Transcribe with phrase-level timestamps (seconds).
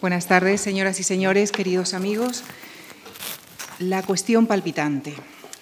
[0.00, 2.44] Buenas tardes, señoras y señores, queridos amigos.
[3.80, 5.12] La cuestión palpitante.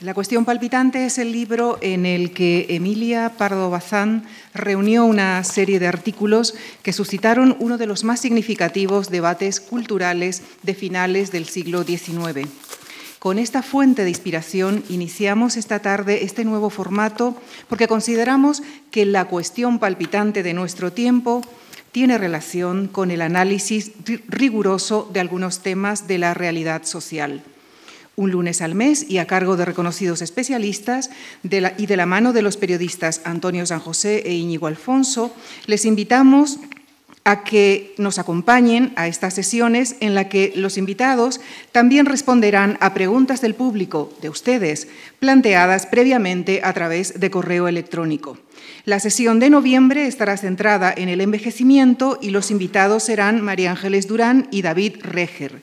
[0.00, 5.78] La cuestión palpitante es el libro en el que Emilia Pardo Bazán reunió una serie
[5.78, 11.82] de artículos que suscitaron uno de los más significativos debates culturales de finales del siglo
[11.82, 12.46] XIX.
[13.18, 17.40] Con esta fuente de inspiración iniciamos esta tarde este nuevo formato
[17.70, 21.40] porque consideramos que la cuestión palpitante de nuestro tiempo
[21.96, 23.92] tiene relación con el análisis
[24.28, 27.42] riguroso de algunos temas de la realidad social.
[28.16, 31.08] Un lunes al mes y a cargo de reconocidos especialistas
[31.42, 36.58] y de la mano de los periodistas Antonio San José e Íñigo Alfonso, les invitamos
[37.26, 41.40] a que nos acompañen a estas sesiones en la que los invitados
[41.72, 44.86] también responderán a preguntas del público, de ustedes,
[45.18, 48.38] planteadas previamente a través de correo electrónico.
[48.84, 54.06] La sesión de noviembre estará centrada en el envejecimiento y los invitados serán María Ángeles
[54.06, 55.62] Durán y David Reger.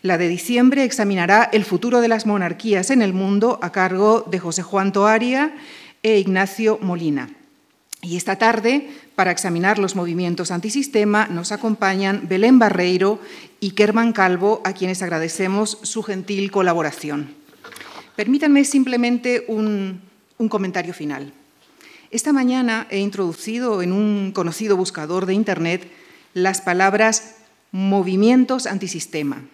[0.00, 4.38] La de diciembre examinará el futuro de las monarquías en el mundo a cargo de
[4.38, 5.52] José Juan Toaria
[6.02, 7.28] e Ignacio Molina.
[8.02, 13.20] Y esta tarde, para examinar los movimientos antisistema, nos acompañan Belén Barreiro
[13.60, 17.34] y Kerman Calvo, a quienes agradecemos su gentil colaboración.
[18.16, 20.02] Permítanme simplemente un,
[20.50, 21.32] comentario final.
[22.10, 25.88] Esta mañana he introducido en un conocido buscador de Internet
[26.34, 27.36] las palabras
[27.70, 29.44] movimientos antisistema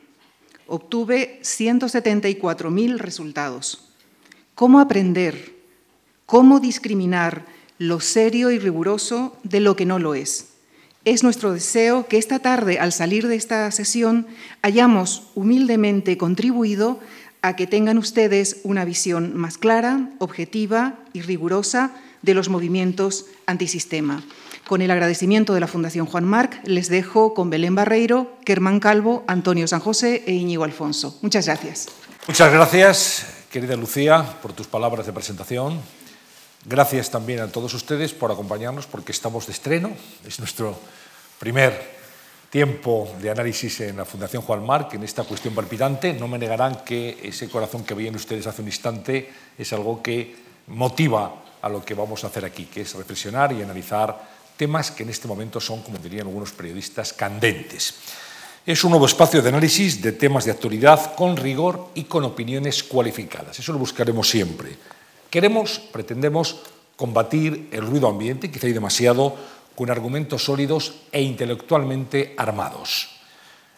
[0.68, 3.88] obtuve 174.000 resultados.
[4.54, 5.56] ¿Cómo aprender?
[6.26, 7.46] ¿Cómo discriminar
[7.78, 10.48] lo serio y riguroso de lo que no lo es?
[11.04, 14.26] Es nuestro deseo que esta tarde, al salir de esta sesión,
[14.62, 17.00] hayamos humildemente contribuido
[17.40, 24.22] a que tengan ustedes una visión más clara, objetiva y rigurosa de los movimientos antisistema.
[24.66, 29.24] Con el agradecimiento de la Fundación Juan Marc, les dejo con Belén Barreiro, Kerman Calvo,
[29.26, 31.18] Antonio San José e Íñigo Alfonso.
[31.22, 31.88] Muchas gracias.
[32.26, 35.80] Muchas gracias, querida Lucía, por tus palabras de presentación.
[36.68, 39.90] Gracias también a todos ustedes por acompañarnos porque estamos de estreno.
[40.26, 40.78] Es nuestro
[41.38, 41.96] primer
[42.50, 46.12] tiempo de análisis en la Fundación Juan Marc en esta cuestión palpitante.
[46.12, 50.36] No me negarán que ese corazón que veían ustedes hace un instante es algo que
[50.66, 55.04] motiva a lo que vamos a hacer aquí, que es reflexionar y analizar temas que
[55.04, 57.94] en este momento son, como dirían algunos periodistas, candentes.
[58.66, 62.82] Es un nuevo espacio de análisis de temas de actualidad con rigor y con opiniones
[62.82, 63.58] cualificadas.
[63.58, 64.97] Eso lo buscaremos siempre.
[65.30, 66.56] Queremos, pretendemos
[66.96, 69.36] combatir el ruido ambiente, quizá hay demasiado,
[69.76, 73.20] con argumentos sólidos e intelectualmente armados.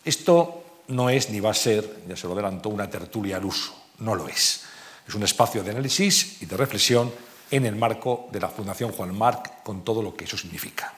[0.05, 3.75] Esto no es ni va a ser, ya se lo adelanto, una tertulia al uso.
[3.99, 4.62] No lo es.
[5.06, 7.12] Es un espacio de análisis y de reflexión
[7.50, 10.94] en el marco de la Fundación Juan Marc, con todo lo que eso significa.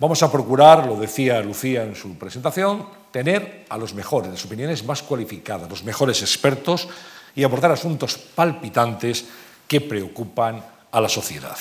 [0.00, 4.84] Vamos a procurar, lo decía Lucía en su presentación, tener a los mejores, las opiniones
[4.84, 6.88] más cualificadas, los mejores expertos
[7.34, 9.26] y abordar asuntos palpitantes
[9.68, 11.56] que preocupan a la sociedad.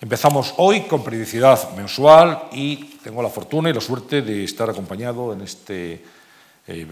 [0.00, 5.32] Empezamos hoy con periodicidad mensual y tengo la fortuna y la suerte de estar acompañado
[5.32, 6.04] en este
[6.66, 6.86] eh,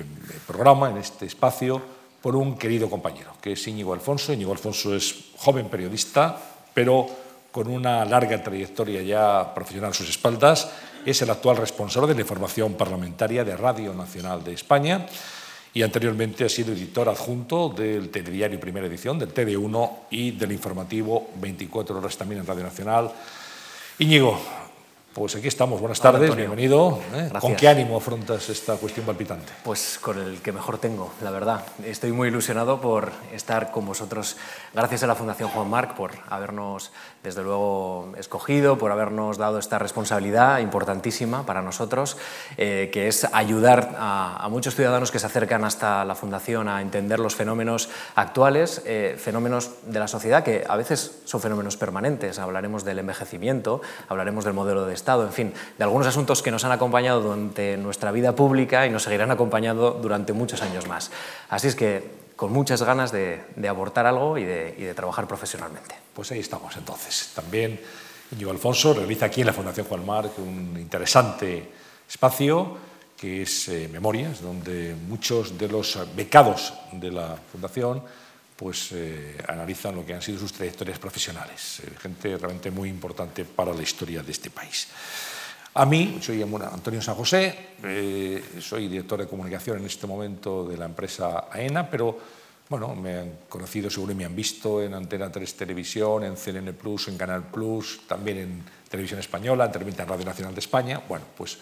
[0.47, 1.83] programa, en este espacio,
[2.23, 4.33] por un querido compañero, que es Íñigo Alfonso.
[4.33, 6.39] Íñigo Alfonso es joven periodista,
[6.73, 7.09] pero
[7.51, 10.71] con una larga trayectoria ya profesional a sus espaldas.
[11.05, 15.07] Es el actual responsable de la información parlamentaria de Radio Nacional de España
[15.73, 21.31] y anteriormente ha sido editor adjunto del telediario Primera Edición, del TD1 y del informativo
[21.41, 23.13] 24 horas también en Radio Nacional.
[23.99, 24.41] Íñigo,
[25.13, 27.01] pues aquí estamos, buenas tardes, bienvenido.
[27.15, 27.31] ¿eh?
[27.41, 29.53] ¿Con qué ánimo afrontas esta cuestión palpitante?
[29.65, 31.65] Pues con el que mejor tengo, la verdad.
[31.85, 34.37] Estoy muy ilusionado por estar con vosotros.
[34.73, 36.93] Gracias a la Fundación Juan Marc por habernos,
[37.25, 42.17] desde luego, escogido, por habernos dado esta responsabilidad importantísima para nosotros,
[42.57, 47.19] eh, que es ayudar a, muchos ciudadanos que se acercan hasta la Fundación a entender
[47.19, 52.39] los fenómenos actuales, eh, fenómenos de la sociedad que a veces son fenómenos permanentes.
[52.39, 56.65] Hablaremos del envejecimiento, hablaremos del modelo de Estado, en fin, de algunos asuntos que nos
[56.65, 61.11] han acompañado durante nuestra vida pública y nos seguirán acompañando durante muchos años más.
[61.49, 65.95] Así es que con muchas ganas de, aportar algo y de, trabajar profesionalmente.
[66.15, 67.33] Pues ahí estamos entonces.
[67.35, 67.81] También
[68.33, 71.69] Íñigo Alfonso realiza aquí en la Fundación Juan Marc un interesante
[72.09, 72.79] espacio
[73.17, 78.03] que es eh, Memorias, donde muchos de los becados de la Fundación
[78.61, 83.47] pues eh, analizan lo que han sido sus trayectorias profesionales, eh, gente realmente muy importante
[83.47, 84.87] para la historia de este país.
[85.73, 90.77] A mí, soy Antonio San José, eh, soy director de comunicación en este momento de
[90.77, 92.19] la empresa AENA, pero
[92.69, 97.09] bueno, me han conocido, seguro me han visto en Antena 3 Televisión, en CNN Plus,
[97.09, 101.01] en Canal Plus, también en Televisión Española, en Televisión Radio Nacional de España.
[101.09, 101.57] Bueno, pues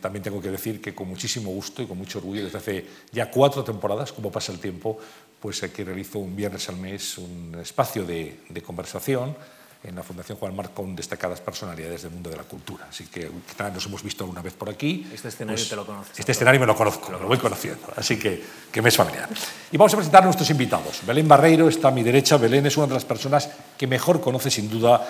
[0.00, 3.30] también tengo que decir que con muchísimo gusto y con mucho orgullo, desde hace ya
[3.30, 4.98] cuatro temporadas, como pasa el tiempo,
[5.40, 9.34] pues aquí realizo un viernes al mes un espacio de, de conversación
[9.82, 12.86] en la Fundación Juan Marc con destacadas personalidades del mundo de la cultura.
[12.90, 15.08] Así que nos hemos visto alguna vez por aquí.
[15.12, 16.18] Este escenario pues, te lo conoces.
[16.18, 19.28] Este escenario me lo conozco, lo, lo voy conociendo, así que, que me es familiar.
[19.72, 21.00] Y vamos a presentar a nuestros invitados.
[21.06, 22.36] Belén Barreiro está a mi derecha.
[22.36, 23.48] Belén es una de las personas
[23.78, 25.06] que mejor conoce sin duda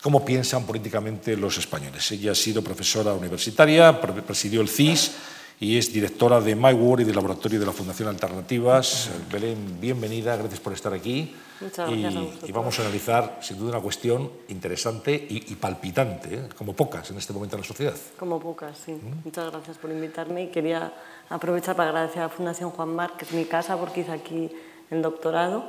[0.00, 2.12] cómo piensan políticamente los españoles.
[2.12, 5.12] Ella ha sido profesora universitaria, presidió el CIS
[5.60, 9.10] y es directora de My World y del Laboratorio de la Fundación Alternativas.
[9.32, 11.34] Belén, bienvenida, gracias por estar aquí.
[11.60, 12.14] Muchas gracias.
[12.42, 16.48] Y, y vamos a analizar, sin duda, una cuestión interesante y, y palpitante, ¿eh?
[16.56, 17.94] como pocas en este momento en la sociedad.
[18.18, 18.92] Como pocas, sí.
[18.92, 19.24] ¿Mm?
[19.24, 20.92] Muchas gracias por invitarme y quería
[21.28, 24.50] aprovechar para agradecer a la Fundación Juan Marc, que es mi casa, porque hice aquí
[24.90, 25.68] el doctorado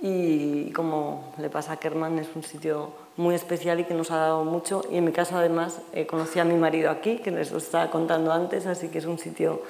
[0.00, 4.16] y como le pasa a Kerman, es un sitio muy especial y que nos ha
[4.16, 4.84] dado mucho.
[4.90, 7.90] Y en mi caso, además, eh, conocí a mi marido aquí, que les lo estaba
[7.90, 9.62] contando antes, así que es un sitio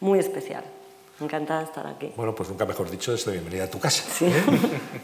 [0.00, 0.64] muy especial.
[1.20, 2.12] Encantada de estar aquí.
[2.16, 4.02] Bueno, pues nunca mejor dicho, es la bienvenida a tu casa.
[4.12, 4.26] Sí.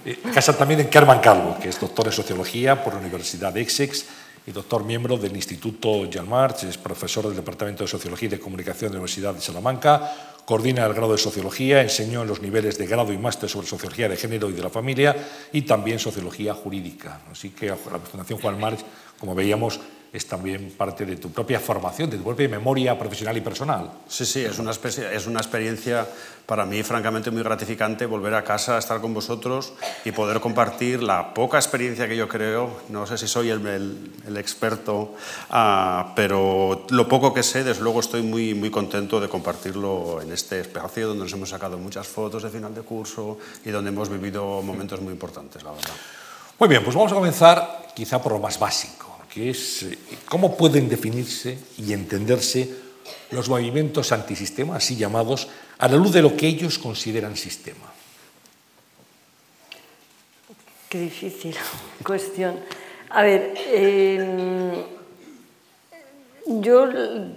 [0.04, 0.18] ¿eh?
[0.34, 4.06] casa también en Kerman Calvo, que es doctor en Sociología por la Universidad de Essex
[4.46, 8.40] y doctor miembro del Instituto Jean March, es profesor del Departamento de Sociología y de
[8.40, 10.10] Comunicación de la Universidad de Salamanca,
[10.48, 14.08] coordina el grado de Sociología, enseñó en los niveles de grado y máster sobre Sociología
[14.08, 15.14] de Género y de la Familia
[15.52, 17.20] y también Sociología Jurídica.
[17.30, 18.78] Así que la Fundación Juan March,
[19.20, 19.78] como veíamos,
[20.12, 23.90] es también parte de tu propia formación, de tu propia memoria profesional y personal.
[24.08, 26.06] Sí, sí, es una, especie, es una experiencia
[26.46, 29.74] para mí francamente muy gratificante volver a casa, estar con vosotros
[30.06, 34.12] y poder compartir la poca experiencia que yo creo, no sé si soy el, el,
[34.26, 35.14] el experto,
[35.50, 40.32] uh, pero lo poco que sé, desde luego estoy muy, muy contento de compartirlo en
[40.32, 44.08] este espacio donde nos hemos sacado muchas fotos de final de curso y donde hemos
[44.08, 45.94] vivido momentos muy importantes, la verdad.
[46.58, 49.07] Muy bien, pues vamos a comenzar quizá por lo más básico
[49.40, 49.98] es eh,
[50.28, 52.68] cómo pueden definirse y entenderse
[53.30, 55.48] los movimientos antisistema, así llamados,
[55.78, 57.92] a la luz de lo que ellos consideran sistema.
[60.88, 61.54] Qué difícil
[62.04, 62.58] cuestión.
[63.10, 64.84] A ver, eh,
[66.46, 66.88] yo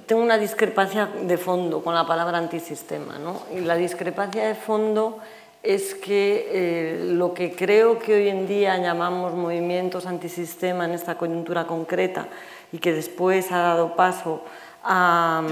[0.06, 3.44] tengo una discrepancia de fondo con la palabra antisistema, ¿no?
[3.53, 5.19] Y la discrepancia de fondo
[5.63, 11.18] es que eh, lo que creo que hoy en día llamamos movimientos antisistema en esta
[11.18, 12.28] coyuntura concreta
[12.72, 14.42] y que después ha dado paso
[14.84, 15.44] a,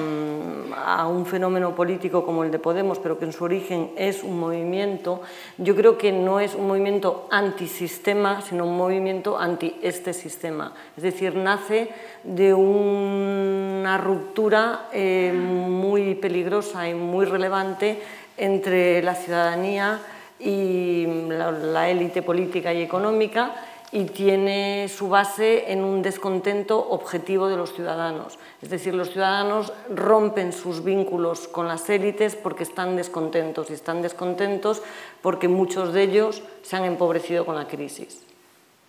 [0.76, 4.40] a, un fenómeno político como el de Podemos, pero que en su origen es un
[4.40, 5.22] movimiento,
[5.60, 10.74] yo creo que no es un movimiento antisistema, sino un movimiento anti este sistema.
[10.98, 11.90] Es decir, nace
[12.24, 18.02] de una ruptura eh, muy peligrosa y muy relevante
[18.39, 20.00] entre la ciudadanía
[20.39, 23.53] y la élite política y económica
[23.91, 28.38] y tiene su base en un descontento objetivo de los ciudadanos.
[28.62, 34.01] Es decir, los ciudadanos rompen sus vínculos con las élites porque están descontentos y están
[34.01, 34.83] descontentos
[35.21, 38.21] porque muchos de ellos se han empobrecido con la crisis.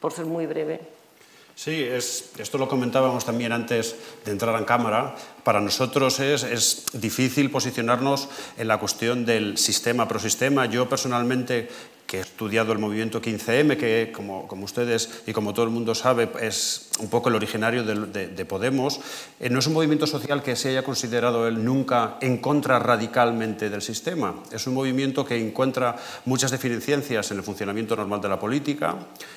[0.01, 1.00] Por ser muy breve.
[1.63, 5.15] Sí, es, esto lo comentábamos también antes de entrar en cámara.
[5.45, 10.65] Para nosotros es, es difícil posicionarnos en la cuestión del sistema prosistema.
[10.65, 11.69] Yo personalmente
[12.11, 16.29] que he estudiado el movimiento 15M, que como, ustedes y como todo el mundo sabe
[16.41, 19.01] es un poco el originario de Podemos,
[19.39, 23.71] eh, no es un movimiento social que se haya considerado él nunca en contra radicalmente
[23.71, 24.43] del sistema.
[24.51, 28.97] Es un movimiento que encuentra muchas deficiencias en el funcionamiento normal de la política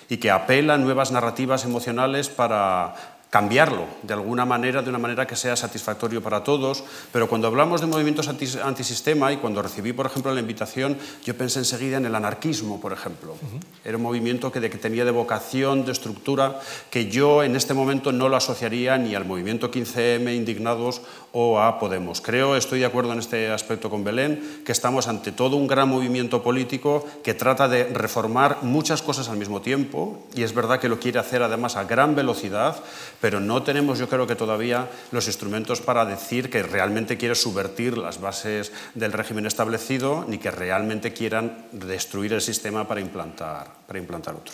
[0.09, 5.25] y que apela a nuevas narrativas emocionales para cambiarlo de alguna manera, de una manera
[5.25, 6.83] que sea satisfactorio para todos.
[7.11, 11.57] Pero cuando hablamos de movimientos antisistema y cuando recibí, por ejemplo, la invitación, yo pensé
[11.57, 13.31] enseguida en el anarquismo, por ejemplo.
[13.31, 13.59] Uh -huh.
[13.83, 16.59] Era un movimiento que, de, que tenía de vocación, de estructura,
[16.91, 21.01] que yo en este momento no lo asociaría ni al movimiento 15M, indignados,
[21.33, 22.21] o a Podemos.
[22.21, 25.89] Creo, estoy de acuerdo en este aspecto con Belén, que estamos ante todo un gran
[25.89, 30.89] movimiento político que trata de reformar muchas cosas al mismo tiempo, y es verdad que
[30.89, 32.77] lo quiere hacer además a gran velocidad,
[33.19, 37.97] pero no tenemos yo creo que todavía los instrumentos para decir que realmente quiere subvertir
[37.97, 43.97] las bases del régimen establecido ni que realmente quieran destruir el sistema para implantar, para
[43.97, 44.53] implantar otro.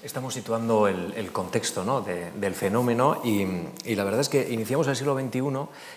[0.00, 2.00] Estamos situando el, el contexto ¿no?
[2.02, 3.44] de, del fenómeno y,
[3.84, 5.40] y, la verdad es que iniciamos el siglo XXI,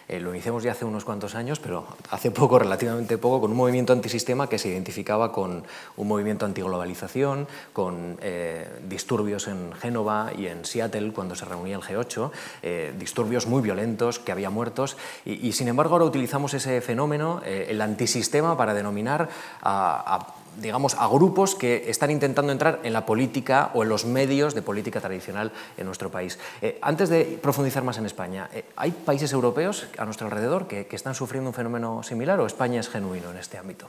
[0.07, 3.57] eh, lo iniciamos ya hace unos cuantos años, pero hace poco, relativamente poco, con un
[3.57, 5.63] movimiento antisistema que se identificaba con
[5.97, 11.83] un movimiento antiglobalización, con eh, disturbios en Génova y en Seattle cuando se reunía el
[11.83, 12.31] G8,
[12.63, 17.43] eh, disturbios muy violentos, que había muertos, y, y sin embargo ahora utilizamos ese fenómeno,
[17.45, 19.29] eh, el antisistema, para denominar
[19.61, 24.05] a, a digamos, a grupos que están intentando entrar en la política o en los
[24.05, 26.39] medios de política tradicional en nuestro país.
[26.61, 30.87] Eh, antes de profundizar más en España, eh, ¿hay países europeos a nuestro alrededor que,
[30.91, 33.87] están sufriendo un fenómeno similar o España es genuino en este ámbito?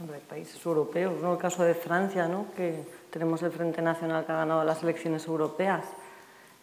[0.00, 1.32] hay países europeos, ¿no?
[1.32, 2.46] el caso de Francia, ¿no?
[2.56, 5.84] que tenemos el Frente Nacional que ha ganado las elecciones europeas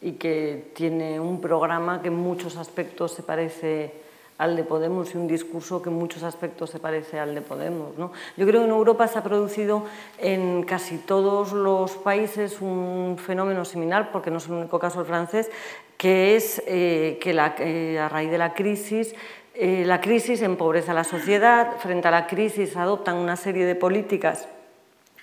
[0.01, 4.04] y que tiene un programa que en muchos aspectos se parece
[4.37, 7.97] al de Podemos y un discurso que en muchos aspectos se parece al de Podemos.
[7.97, 8.11] ¿no?
[8.37, 9.83] Yo creo que en Europa se ha producido
[10.17, 15.05] en casi todos los países un fenómeno similar, porque no es el único caso el
[15.05, 15.49] francés,
[15.97, 19.15] que es eh, que eh, a raíz de la crisis
[19.57, 23.75] eh, la crisis empobrece a la sociedad, frente a la crisis adoptan una serie de
[23.75, 24.49] políticas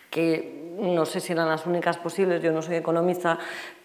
[0.08, 3.38] que no sé si eran las únicas posibles, yo no soy economista,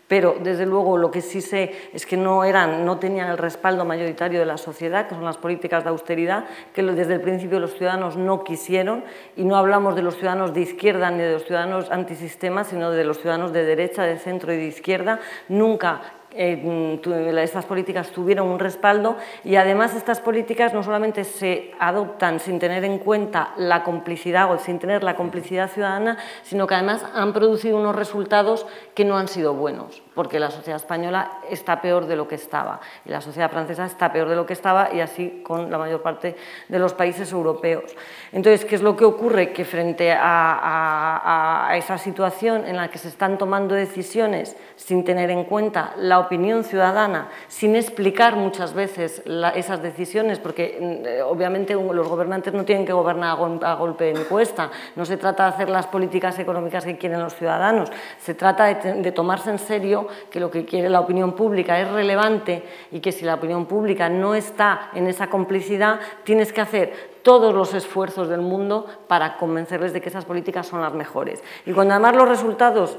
[0.08, 3.84] pero desde luego lo que sí sé es que no, eran, no tenían el respaldo
[3.86, 7.74] mayoritario de la sociedad, que son las políticas de austeridad, que desde el principio los
[7.74, 9.04] ciudadanos no quisieron,
[9.36, 13.04] y no hablamos de los ciudadanos de izquierda ni de los ciudadanos antisistemas, sino de
[13.04, 15.20] los ciudadanos de derecha, de centro y de izquierda.
[15.50, 17.00] Nunca eh,
[17.42, 22.84] estas políticas tuvieron un respaldo y además estas políticas no solamente se adoptan sin tener
[22.84, 27.78] en cuenta la complicidad o sin tener la complicidad ciudadana, sino que además han producido
[27.78, 32.28] unos resultados que no han sido buenos, porque la sociedad española está peor de lo
[32.28, 35.72] que estaba y la sociedad francesa está peor de lo que estaba y así con
[35.72, 36.36] la mayor parte
[36.68, 37.96] de los países europeos.
[38.32, 39.54] Entonces, ¿qué es lo que ocurre?
[39.54, 45.32] Que frente a, a esa situación en la que se están tomando decisiones sin tener
[45.32, 49.22] en cuenta la opinión ciudadana, sin explicar muchas veces
[49.56, 54.70] esas decisiones, porque mm, obviamente los gobernantes no tienen que gobernar a, golpe de encuesta,
[54.96, 59.12] no se trata de hacer las políticas económicas que quieren los ciudadanos, se trata de,
[59.12, 63.26] tomarse en serio que lo que quiere la opinión pública es relevante y que si
[63.26, 68.42] la opinión pública no está en esa complicidad, tienes que hacer todos los esfuerzos del
[68.42, 71.44] mundo para convencerles de que esas políticas son las mejores.
[71.66, 72.98] Y cuando además los resultados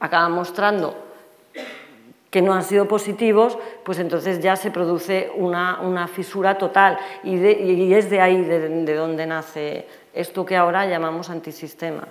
[0.00, 1.07] acaban mostrando
[2.30, 6.98] que no han sido positivos, pues entonces ya se produce una, fisura total.
[7.24, 12.06] Y, es de ahí de, donde nace esto que ahora llamamos antisistema.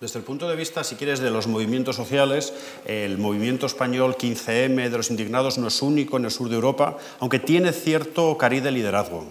[0.00, 2.54] Desde el punto de vista, si quieres, de los movimientos sociales,
[2.86, 6.96] el movimiento español 15M de los indignados no es único en el sur de Europa,
[7.18, 9.26] aunque tiene cierto cariz de liderazgo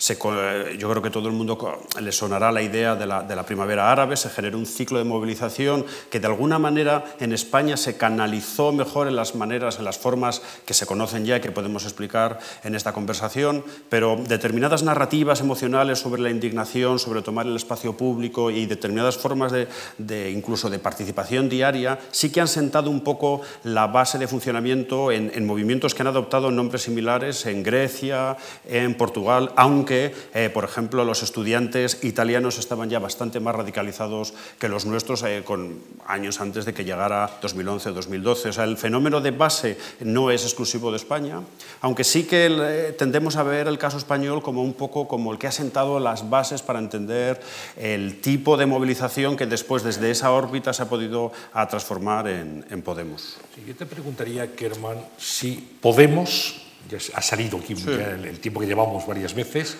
[0.00, 4.30] yo creo que todo el mundo le sonará la idea de la, primavera árabe, se
[4.30, 9.16] generó un ciclo de movilización que de alguna manera en España se canalizó mejor en
[9.16, 12.94] las maneras, en las formas que se conocen ya y que podemos explicar en esta
[12.94, 19.18] conversación, pero determinadas narrativas emocionales sobre la indignación, sobre tomar el espacio público y determinadas
[19.18, 24.28] formas de, incluso de participación diaria sí que han sentado un poco la base de
[24.28, 30.14] funcionamiento en, en movimientos que han adoptado nombres similares en Grecia, en Portugal, aunque que,
[30.34, 35.42] eh, por ejemplo, los estudiantes italianos estaban ya bastante más radicalizados que los nuestros eh,
[35.44, 38.50] con años antes de que llegara 2011 o 2012.
[38.50, 41.40] O sea, el fenómeno de base no es exclusivo de España,
[41.80, 45.38] aunque sí que eh, tendemos a ver el caso español como un poco como el
[45.40, 47.40] que ha sentado las bases para entender
[47.76, 52.62] el tipo de movilización que después desde esa órbita se ha podido a transformar en,
[52.84, 53.38] Podemos.
[53.66, 59.34] yo te preguntaría, Kerman, si Podemos ya ha salido aquí el, tiempo que llevamos varias
[59.34, 59.76] veces,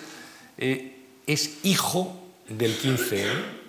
[0.57, 0.95] eh,
[1.27, 3.61] es hijo del 15M.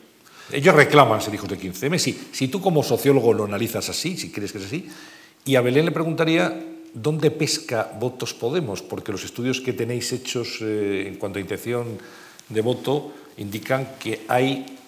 [0.53, 1.99] Ellos reclaman ser hijos del 15M.
[1.99, 4.89] Si, si tú como sociólogo lo analizas así, si crees que es así,
[5.45, 6.53] y a Belén le preguntaría
[6.95, 11.99] dónde pesca votos Podemos, porque los estudios que tenéis hechos eh, en cuanto a intención
[12.49, 14.79] de voto indican que hay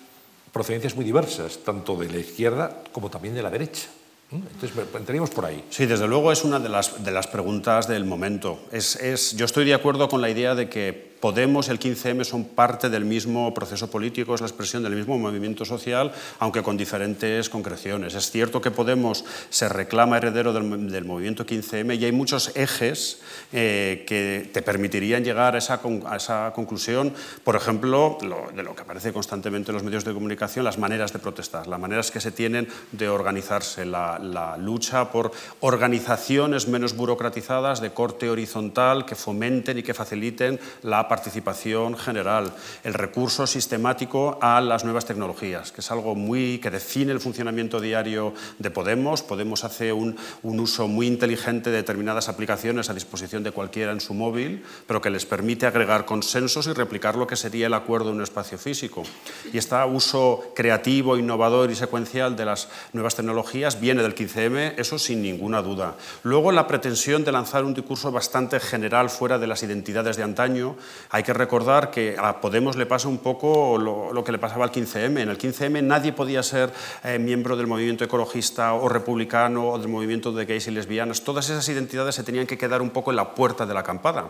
[0.52, 3.88] procedencias muy diversas, tanto de la izquierda como también de la derecha.
[4.30, 5.64] Entonces, entraríamos por ahí.
[5.70, 8.58] Sí, desde luego es una de las, de las preguntas del momento.
[8.72, 12.44] Es, es, yo estoy de acuerdo con la idea de que Podemos el 15M son
[12.44, 17.48] parte del mismo proceso político, es la expresión del mismo movimiento social, aunque con diferentes
[17.48, 18.14] concreciones.
[18.14, 23.22] Es cierto que Podemos se reclama heredero del, movimiento 15M y hay muchos ejes
[23.54, 27.14] eh, que te permitirían llegar a esa, a esa conclusión.
[27.42, 31.20] Por ejemplo, de lo que aparece constantemente en los medios de comunicación, las maneras de
[31.20, 37.80] protestar, las maneras que se tienen de organizarse, la, la lucha por organizaciones menos burocratizadas
[37.80, 42.52] de corte horizontal que fomenten y que faciliten la participación general,
[42.82, 47.80] el recurso sistemático a las nuevas tecnologías, que es algo muy que define el funcionamiento
[47.80, 49.22] diario de Podemos.
[49.22, 54.00] Podemos hace un, un uso muy inteligente de determinadas aplicaciones a disposición de cualquiera en
[54.00, 58.10] su móvil, pero que les permite agregar consensos y replicar lo que sería el acuerdo
[58.10, 59.04] en un espacio físico.
[59.52, 64.98] Y este uso creativo, innovador y secuencial de las nuevas tecnologías viene del 15M, eso
[64.98, 65.94] sin ninguna duda.
[66.24, 70.74] Luego la pretensión de lanzar un discurso bastante general fuera de las identidades de antaño,
[71.10, 74.72] Hay que recordar que a Podemos le pasa un poco lo, que le pasaba al
[74.72, 75.20] 15M.
[75.20, 79.88] En el 15M nadie podía ser eh, miembro del movimiento ecologista o republicano o del
[79.88, 81.22] movimiento de gays y lesbianas.
[81.22, 84.28] Todas esas identidades se tenían que quedar un poco en la puerta de la acampada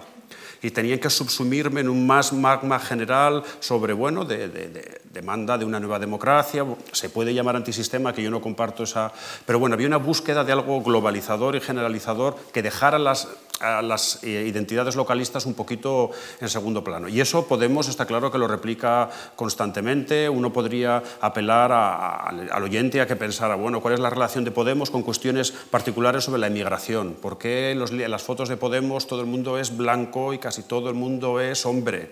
[0.65, 5.79] y tenían que subsumirme en un más magma general sobre, bueno, de, demanda de una
[5.79, 6.65] nueva democracia.
[6.91, 9.13] Se puede llamar antisistema, que yo no comparto esa...
[9.45, 13.29] Pero bueno, había una búsqueda de algo globalizador y generalizador que dejara las
[13.65, 17.09] a las eh, identidades localistas un poquito en segundo plano.
[17.09, 20.29] Y eso Podemos está claro que lo replica constantemente.
[20.29, 24.91] Uno podría apelar al oyente a que pensara, bueno, ¿cuál es la relación de Podemos
[24.91, 27.15] con cuestiones particulares sobre la inmigración?
[27.15, 30.89] ¿Por qué en las fotos de Podemos todo el mundo es blanco y casi todo
[30.89, 32.11] el mundo es hombre?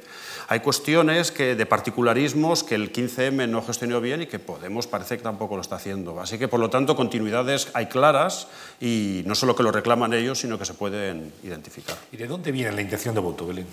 [0.52, 5.16] Hay cuestiones que, de particularismos que el 15M no gestionó bien y que Podemos parece
[5.16, 6.20] que tampoco lo está haciendo.
[6.20, 10.40] Así que, por lo tanto, continuidades hay claras y no solo que lo reclaman ellos,
[10.40, 11.96] sino que se pueden identificar.
[12.12, 13.66] ¿Y de dónde viene la intención de voto, Belén?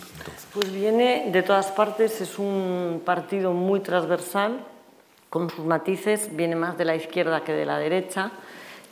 [0.53, 4.65] Pues viene de todas partes, es un partido muy transversal,
[5.29, 8.31] con sus matices, viene más de la izquierda que de la derecha,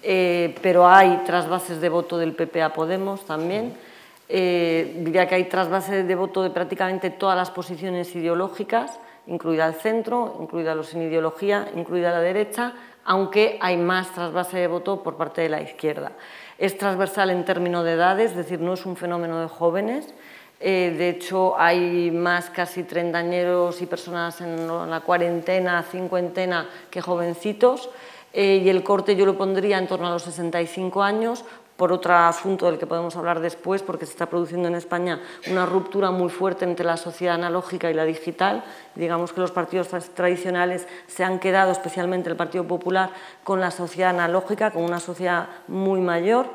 [0.04, 3.87] eh, pero hay trasvases de voto del PP a Podemos también.
[4.30, 9.76] Eh, diría que hay trasvases de voto de prácticamente todas las posiciones ideológicas, incluida el
[9.76, 12.74] centro, incluida los sin ideología, incluida la derecha,
[13.06, 16.12] aunque hay más trasvase de voto por parte de la izquierda.
[16.58, 20.14] Es transversal en términos de edades, es decir, no es un fenómeno de jóvenes.
[20.60, 27.90] Eh, de hecho, hay más casi treintañeros y personas en la cuarentena, cincuentena que jovencitos.
[28.34, 31.46] Eh, y el corte yo lo pondría en torno a los 65 años,
[31.78, 35.66] por otro asunto del que podemos hablar después, porque se está produciendo en España una
[35.66, 38.64] ruptura muy fuerte entre la sociedad analógica y la digital.
[38.96, 43.12] Digamos que los partidos tradicionales se han quedado, especialmente el Partido Popular,
[43.44, 46.48] con la sociedad analógica, con una sociedad muy mayor,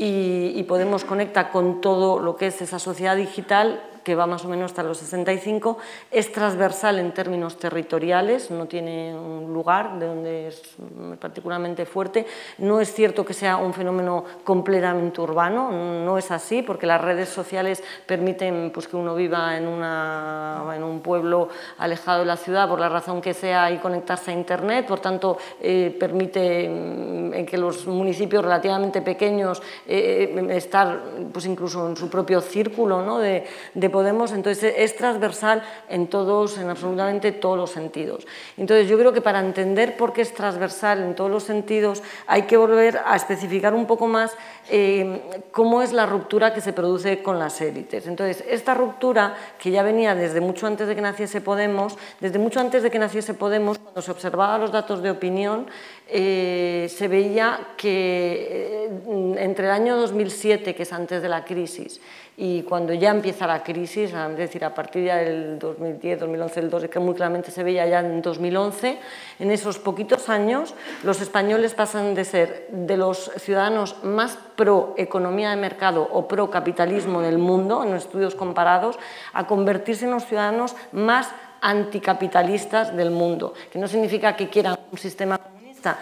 [0.00, 4.48] y, Podemos conecta con todo lo que es esa sociedad digital que va más o
[4.48, 5.76] menos hasta los 65,
[6.10, 10.62] es transversal en términos territoriales, no tiene un lugar de donde es
[11.20, 12.24] particularmente fuerte.
[12.56, 17.28] No es cierto que sea un fenómeno completamente urbano, no es así, porque las redes
[17.28, 22.66] sociales permiten pues, que uno viva en, una, en un pueblo alejado de la ciudad,
[22.66, 27.58] por la razón que sea, y conectarse a Internet, por tanto, eh, permite mm, que
[27.58, 30.98] los municipios relativamente pequeños eh, eh, estar
[31.30, 33.18] pues, incluso en su propio círculo ¿no?
[33.18, 33.44] de,
[33.74, 38.28] de Podemos, entonces es transversal en todos, en absolutamente todos los sentidos.
[38.56, 42.42] Entonces yo creo que para entender por qué es transversal en todos los sentidos hay
[42.42, 44.36] que volver a especificar un poco más
[44.70, 48.06] eh, cómo es la ruptura que se produce con las élites.
[48.06, 52.60] Entonces esta ruptura que ya venía desde mucho antes de que naciese Podemos, desde mucho
[52.60, 55.66] antes de que naciese Podemos, cuando se observaba los datos de opinión,
[56.06, 62.00] eh, se veía que eh, entre el año 2007, que es antes de la crisis,
[62.40, 66.88] y cuando ya empieza la crisis, es decir, a partir del 2010, 2011, el 12,
[66.88, 68.96] que muy claramente se veía ya en 2011,
[69.40, 70.72] en esos poquitos años
[71.02, 76.48] los españoles pasan de ser de los ciudadanos más pro economía de mercado o pro
[76.48, 79.00] capitalismo del mundo, en estudios comparados,
[79.32, 84.98] a convertirse en los ciudadanos más anticapitalistas del mundo, que no significa que quieran un
[84.98, 85.98] sistema comunista,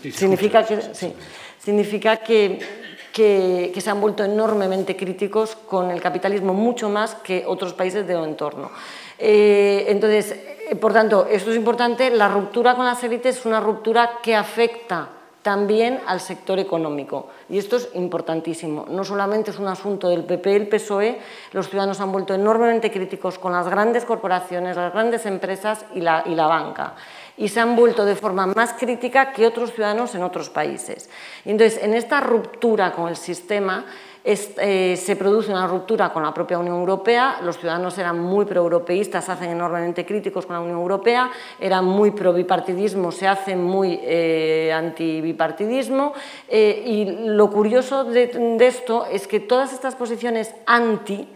[0.00, 1.14] significa que, sí,
[1.58, 2.80] significa que
[3.12, 8.14] que, se han vuelto enormemente críticos con el capitalismo, mucho más que otros países de
[8.14, 8.70] entorno.
[9.18, 13.60] Eh, entonces, eh, por tanto, esto es importante, la ruptura con las élites es una
[13.60, 15.08] ruptura que afecta
[15.42, 17.28] también al sector económico.
[17.50, 18.86] Y esto es importantísimo.
[18.88, 21.18] No solamente es un asunto del PP y el PSOE,
[21.52, 26.22] los ciudadanos han vuelto enormemente críticos con las grandes corporaciones, las grandes empresas y la,
[26.26, 26.94] y la banca
[27.36, 31.08] y se han vuelto de forma más crítica que otros ciudadanos en otros países.
[31.46, 33.86] Entonces, en esta ruptura con el sistema,
[34.22, 39.24] eh, se produce una ruptura con la propia Unión Europea, los ciudadanos eran muy pro-europeístas,
[39.24, 44.70] se hacen enormemente críticos con la Unión Europea, eran muy pro-bipartidismo, se hacen muy eh,
[44.74, 46.12] anti-bipartidismo,
[46.46, 47.04] eh, y
[47.40, 51.26] lo curioso de, esto es que todas estas posiciones anti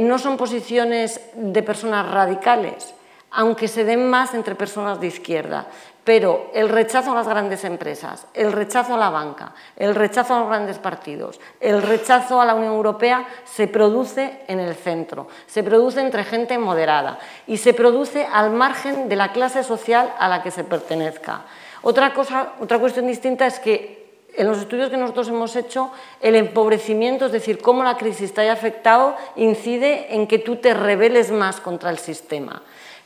[0.00, 2.94] no son posiciones de personas radicales,
[3.30, 5.66] aunque se den más entre personas de izquierda.
[6.02, 10.38] Pero el rechazo a las grandes empresas, el rechazo a la banca, el rechazo a
[10.38, 15.62] los grandes partidos, el rechazo a la Unión Europea se produce en el centro, se
[15.62, 20.42] produce entre gente moderada y se produce al margen de la clase social a la
[20.42, 21.42] que se pertenezca.
[21.82, 24.05] Otra, cosa, otra cuestión distinta es que
[24.36, 28.42] en los estudios que nosotros hemos hecho, el empobrecimiento, es decir, cómo la crisis te
[28.42, 32.62] haya afectado, incide en que tú te rebeles más contra el sistema.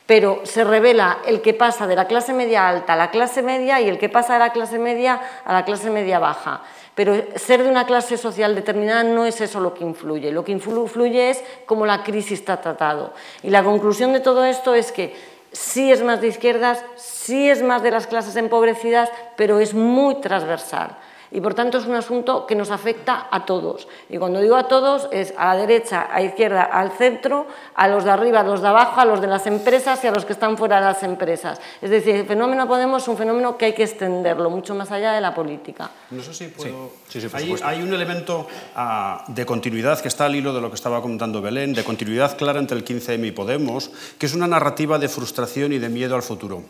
[0.07, 3.79] pero se revela el que pasa de la clase media alta a la clase media
[3.79, 6.63] y el que pasa de la clase media a la clase media baja.
[6.95, 10.51] Pero ser de una clase social determinada no es eso lo que influye, lo que
[10.51, 13.13] influye es cómo la crisis está tratado.
[13.41, 15.15] Y la conclusión de todo esto es que
[15.53, 20.15] sí es más de izquierdas, sí es más de las clases empobrecidas, pero es muy
[20.15, 20.97] transversal
[21.31, 23.87] y por tanto es un asunto que nos afecta a todos.
[24.09, 27.87] Y cuando digo a todos es a la derecha, a la izquierda, al centro, a
[27.87, 30.25] los de arriba, a los de abajo, a los de las empresas y a los
[30.25, 31.59] que están fuera de las empresas.
[31.81, 35.13] Es decir, el fenómeno Podemos es un fenómeno que hay que extenderlo mucho más allá
[35.13, 35.89] de la política.
[36.09, 36.91] No sé si puedo...
[37.33, 41.01] hay, hay, un elemento uh, de continuidad que está al hilo de lo que estaba
[41.01, 45.09] comentando Belén, de continuidad clara entre el 15M y Podemos, que es una narrativa de
[45.09, 46.63] frustración y de miedo al futuro.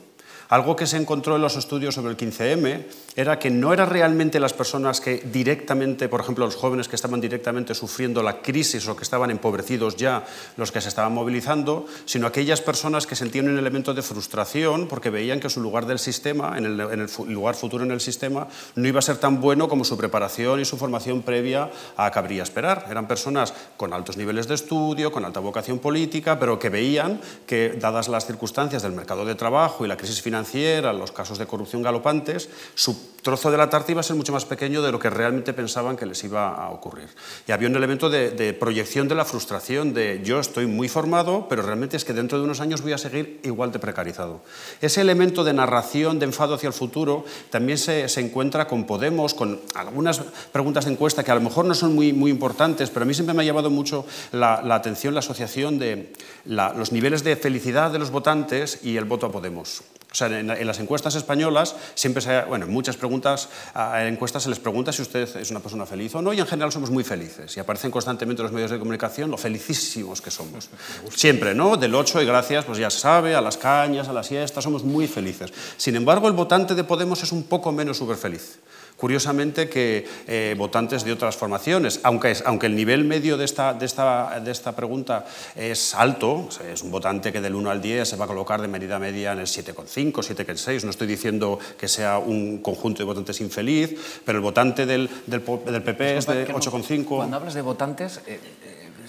[0.51, 2.83] Algo que se encontró en los estudios sobre el 15M
[3.15, 7.21] era que no eran realmente las personas que directamente, por ejemplo, los jóvenes que estaban
[7.21, 10.25] directamente sufriendo la crisis o que estaban empobrecidos ya,
[10.57, 15.09] los que se estaban movilizando, sino aquellas personas que sentían un elemento de frustración porque
[15.09, 18.99] veían que su lugar del sistema, en el, lugar futuro en el sistema, no iba
[18.99, 22.87] a ser tan bueno como su preparación y su formación previa a cabría esperar.
[22.89, 27.77] Eran personas con altos niveles de estudio, con alta vocación política, pero que veían que,
[27.79, 31.45] dadas las circunstancias del mercado de trabajo y la crisis financiera, financiera, los casos de
[31.45, 34.97] corrupción galopantes, su trozo de la tarta iba a ser mucho más pequeño de lo
[34.97, 37.07] que realmente pensaban que les iba a ocurrir.
[37.47, 41.45] Y había un elemento de, de, proyección de la frustración, de yo estoy muy formado,
[41.47, 44.41] pero realmente es que dentro de unos años voy a seguir igual de precarizado.
[44.81, 49.35] Ese elemento de narración, de enfado hacia el futuro, también se, se encuentra con Podemos,
[49.35, 50.19] con algunas
[50.51, 53.13] preguntas de encuesta que a lo mejor no son muy, muy importantes, pero a mí
[53.13, 56.13] siempre me ha llamado mucho la, la atención la asociación de
[56.45, 59.83] la, los niveles de felicidad de los votantes y el voto a Podemos.
[60.11, 63.47] O sea, en, en, las encuestas españolas siempre se, bueno, en muchas preguntas,
[63.95, 66.47] en encuestas se les pregunta si usted es una persona feliz o no y en
[66.47, 70.29] general somos muy felices y aparecen constantemente en los medios de comunicación lo felicísimos que
[70.29, 70.69] somos.
[71.15, 71.77] Siempre, ¿no?
[71.77, 74.83] Del 8 y gracias, pues ya se sabe, a las cañas, a la siesta, somos
[74.83, 75.53] muy felices.
[75.77, 78.59] Sin embargo, el votante de Podemos es un poco menos súper feliz
[79.01, 83.73] curiosamente que eh, votantes de otras formaciones, aunque, es, aunque el nivel medio de esta,
[83.73, 87.71] de, esta, de esta pregunta es alto, o sea, es un votante que del 1
[87.71, 91.07] al 10 se va a colocar de medida media en el 7,5, 7,6, no estoy
[91.07, 96.17] diciendo que sea un conjunto de votantes infeliz, pero el votante del, del, del PP
[96.17, 97.05] es de 8,5.
[97.05, 98.21] Cuando hablas de votantes...
[98.27, 98.39] Eh,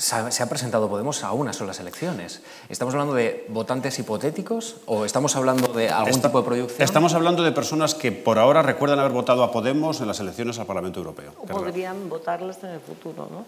[0.02, 2.42] se ha presentado Podemos a unas solas elecciones.
[2.68, 6.82] ¿Estamos hablando de votantes hipotéticos o estamos hablando de algún tipo de proyección?
[6.82, 10.58] Estamos hablando de personas que por ahora recuerdan haber votado a Podemos en las elecciones
[10.58, 11.34] al Parlamento Europeo.
[11.38, 13.44] O podrían votarles en el futuro, ¿no?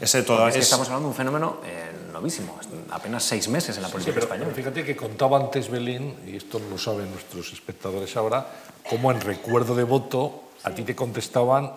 [0.00, 2.56] Ese todo es, Estamos hablando de un fenómeno eh, novísimo,
[2.90, 4.50] apenas seis meses en la política sí, pero, española.
[4.54, 8.46] Pero fíjate que contaba antes Belén, y esto lo saben nuestros espectadores ahora,
[8.88, 11.72] cómo en recuerdo de voto a ti te contestaban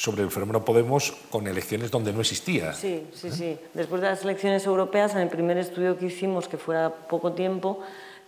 [0.00, 2.72] sobre el fenómeno Podemos con elecciones donde no existía.
[2.72, 3.58] Sí, sí, sí.
[3.74, 7.80] Después de las elecciones europeas, en el primer estudio que hicimos, que fuera poco tiempo,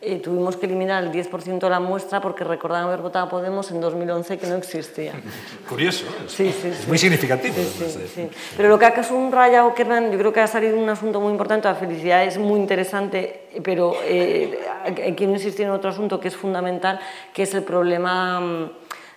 [0.03, 3.71] eh, tuvimos que eliminar el 10% de la muestra porque recordaban haber votado a Podemos
[3.71, 5.15] en 2011 que no existía.
[5.67, 6.89] Curioso, sí, sí, es sí.
[6.89, 7.55] muy significativo.
[7.55, 8.29] Sí, sí, sí.
[8.55, 11.69] Pero lo que ha subrayado Kerman, yo creo que ha salido un asunto muy importante,
[11.69, 14.59] la felicidad es muy interesante, pero eh,
[15.17, 17.01] quiero insistir en otro asunto que es fundamental,
[17.33, 18.71] que es el problema mm,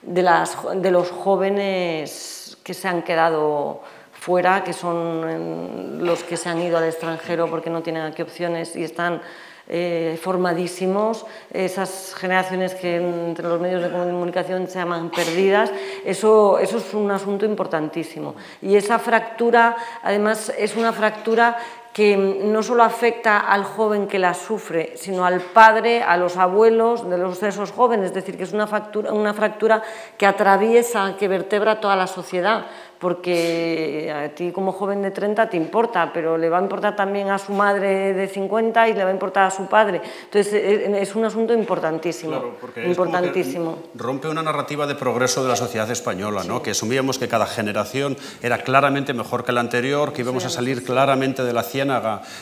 [0.04, 6.50] de, las, de los jóvenes que se han quedado fuera, que son los que se
[6.50, 9.22] han ido al extranjero porque no tienen aquí opciones y están
[9.68, 15.72] eh, formadísimos, esas generaciones que entre los medios de comunicación se llaman perdidas,
[16.04, 18.34] eso, eso es un asunto importantísimo.
[18.64, 21.58] Y esa fractura, además, es una fractura
[21.96, 27.10] que no solo afecta al joven que la sufre, sino al padre, a los abuelos
[27.10, 29.82] de, los, de esos jóvenes, es decir, que es una, fractura, una fractura
[30.18, 32.66] que atraviesa, que vertebra toda la sociedad
[33.00, 37.30] porque a ti como joven de 30 te importa, pero le va a importar también
[37.30, 40.02] a su madre de 50 y le va a importar a su padre.
[40.24, 42.32] Entonces e, e, es un asunto importantísimo.
[42.32, 43.78] Claro, porque importantísimo.
[43.94, 46.62] rompe una narrativa de progreso de la sociedad española, ¿no?
[46.62, 50.84] que asumíamos que cada generación era claramente mejor que la anterior, que íbamos a salir
[50.84, 51.64] claramente de la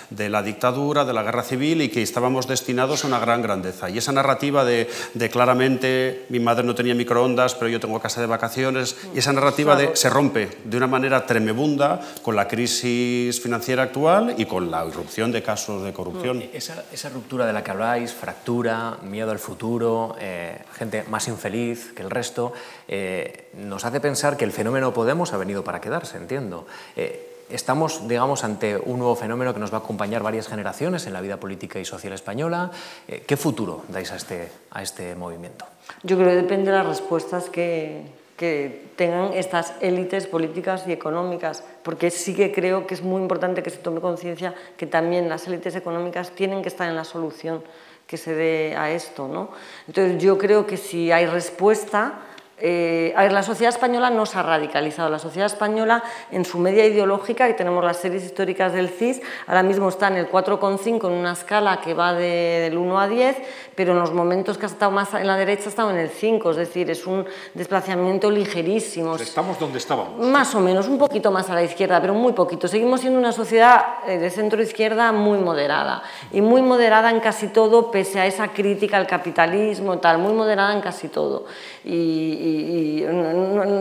[0.10, 3.90] de la dictadura, de la guerra civil y que estábamos destinados a una gran grandeza.
[3.90, 8.22] Y esa narrativa de, de claramente mi madre no tenía microondas, pero yo tengo casa
[8.22, 13.42] de vacaciones, y esa narrativa de se rompe de una manera tremebunda con la crisis
[13.42, 16.38] financiera actual y con la irrupción de casos de corrupción.
[16.40, 21.28] Mm, esa, esa ruptura de la que habláis, fractura, miedo al futuro, eh, gente más
[21.28, 22.54] infeliz que el resto,
[22.88, 26.66] eh, nos hace pensar que el fenómeno Podemos ha venido para quedarse, entiendo.
[26.96, 31.14] Eh, estamos, digamos, ante un nuevo fenómeno que nos va a acompañar varias generaciones en
[31.14, 32.72] la vida política y social española.
[33.08, 35.66] ¿Qué futuro dais a este, a este movimiento?
[36.04, 38.04] Yo creo que depende de las respuestas que,
[38.38, 43.62] que tengan estas élites políticas y económicas, porque sí que creo que es muy importante
[43.64, 47.64] que se tome conciencia que también las élites económicas tienen que estar en la solución,
[48.08, 49.28] que se dé a esto.
[49.28, 49.50] ¿no?
[49.88, 52.20] Entonces yo creo que si hay respuesta,
[52.60, 55.10] eh, a ver, la sociedad española no se ha radicalizado.
[55.10, 59.64] La sociedad española, en su media ideológica, que tenemos las series históricas del CIS, ahora
[59.64, 63.38] mismo está en el 4,5 en una escala que va del 1 a 10,
[63.76, 66.10] pero en los momentos que ha estado más en la derecha ha estado en el
[66.10, 69.16] 5, es decir, es un desplazamiento ligerísimo.
[69.16, 70.20] Estamos donde estábamos.
[70.26, 72.68] Más o menos, un poquito más a la izquierda, pero muy poquito.
[72.68, 77.92] Seguimos siendo una sociedad eh, de centro-izquierda muy moderada y muy moderada en casi todo,
[77.92, 81.46] pese a esa crítica al capitalismo, tal, muy moderada en casi todo.
[81.84, 83.06] y y,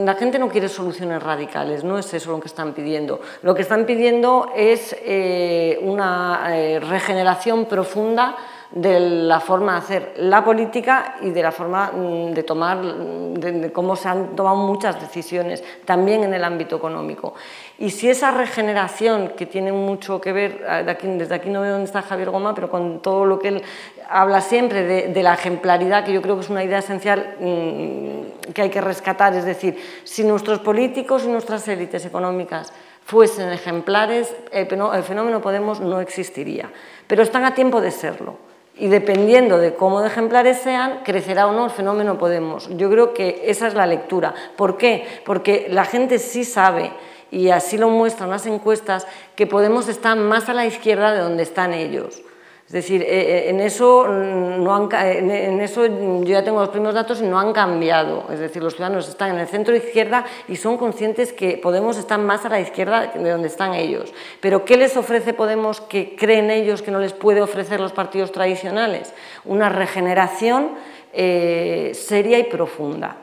[0.04, 3.20] la gente no quiere soluciones radicales, no es eso lo que están pidiendo.
[3.42, 8.36] Lo que están pidiendo es eh, una eh, regeneración profunda
[8.72, 13.70] de la forma de hacer la política y de la forma mm, de tomar, de,
[13.70, 17.34] cómo se han tomado muchas decisiones, también en el ámbito económico.
[17.78, 21.84] Y si esa regeneración, que tiene mucho que ver, ah, desde aquí no veo dónde
[21.84, 23.62] está Javier Goma, pero con todo lo que él
[24.08, 28.62] habla siempre de, la ejemplaridad, que yo creo que es una idea esencial mm, que
[28.62, 32.72] hay que rescatar, es decir, si nuestros políticos y nuestras élites económicas
[33.04, 34.66] fuesen ejemplares, el
[35.02, 36.70] fenómeno Podemos no existiría,
[37.06, 38.51] pero están a tiempo de serlo
[38.82, 42.68] y dependiendo de cómo de ejemplares sean, crecerá o no el fenómeno Podemos.
[42.76, 44.34] Yo creo que esa es la lectura.
[44.56, 45.06] ¿Por qué?
[45.24, 46.90] Porque la gente sí sabe,
[47.30, 51.44] y así lo muestran las encuestas, que Podemos está más a la izquierda de donde
[51.44, 52.22] están ellos.
[52.72, 56.94] Es decir, eh, eh, en eso, no han, en eso yo ya tengo los primeros
[56.94, 58.24] datos y no han cambiado.
[58.32, 62.18] Es decir, los ciudadanos están en el centro izquierda y son conscientes que Podemos estar
[62.18, 64.14] más a la izquierda de donde están ellos.
[64.40, 68.32] Pero ¿qué les ofrece Podemos que creen ellos que no les puede ofrecer los partidos
[68.32, 69.12] tradicionales?
[69.44, 70.70] Una regeneración
[71.12, 73.21] eh, seria y profunda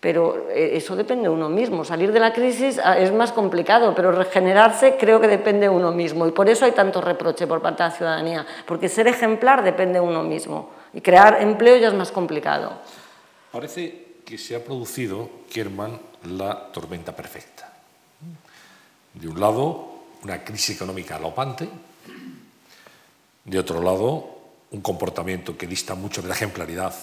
[0.00, 1.84] pero eh, eso depende de uno mismo.
[1.84, 5.92] Salir de la crisis ah, es más complicado, pero regenerarse creo que depende de uno
[5.92, 6.26] mismo.
[6.26, 9.94] Y por eso hay tanto reproche por parte de la ciudadanía, porque ser ejemplar depende
[9.94, 10.70] de uno mismo.
[10.94, 12.72] Y crear empleo ya es más complicado.
[13.52, 17.70] Parece que se ha producido, Kierman, la tormenta perfecta.
[19.12, 19.90] De un lado,
[20.24, 21.68] una crisis económica galopante.
[23.44, 24.38] De otro lado,
[24.70, 26.94] un comportamiento que dista mucho de la ejemplaridad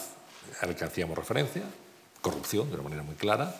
[0.62, 1.63] al que hacíamos referencia
[2.29, 3.55] corrupción, de una manera muy clara,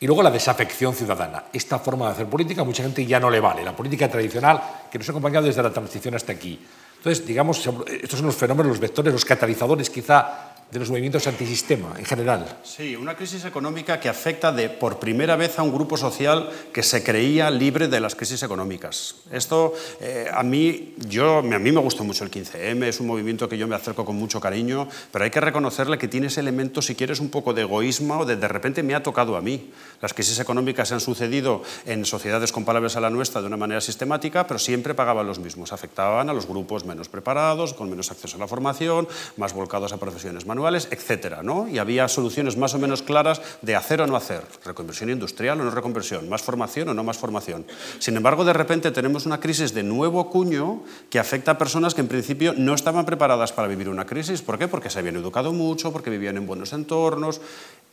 [0.00, 1.44] y luego la desafección ciudadana.
[1.52, 3.64] Esta forma de hacer política a mucha gente ya no le vale.
[3.64, 6.58] La política tradicional que nos ha acompañado desde la transición hasta aquí.
[6.98, 11.94] Entonces, digamos, estos son los fenómenos, los vectores, los catalizadores quizá de los movimientos antisistema
[11.96, 12.58] en general.
[12.64, 16.82] Sí, una crisis económica que afecta de, por primera vez a un grupo social que
[16.82, 19.14] se creía libre de las crisis económicas.
[19.30, 23.48] Esto eh, a, mí, yo, a mí me gustó mucho el 15M, es un movimiento
[23.48, 26.82] que yo me acerco con mucho cariño, pero hay que reconocerle que tiene ese elemento,
[26.82, 29.70] si quieres, un poco de egoísmo o de de repente me ha tocado a mí.
[30.02, 33.80] Las crisis económicas se han sucedido en sociedades comparables a la nuestra de una manera
[33.80, 35.72] sistemática, pero siempre pagaban los mismos.
[35.72, 39.06] Afectaban a los grupos menos preparados, con menos acceso a la formación,
[39.36, 41.68] más volcados a profesiones manuales etcétera, ¿no?
[41.68, 45.64] Y había soluciones más o menos claras de hacer o no hacer, reconversión industrial o
[45.64, 47.66] no reconversión, más formación o no más formación.
[47.98, 52.00] Sin embargo, de repente tenemos una crisis de nuevo cuño que afecta a personas que
[52.00, 54.42] en principio no estaban preparadas para vivir una crisis.
[54.42, 54.68] ¿Por qué?
[54.68, 57.40] Porque se habían educado mucho, porque vivían en buenos entornos.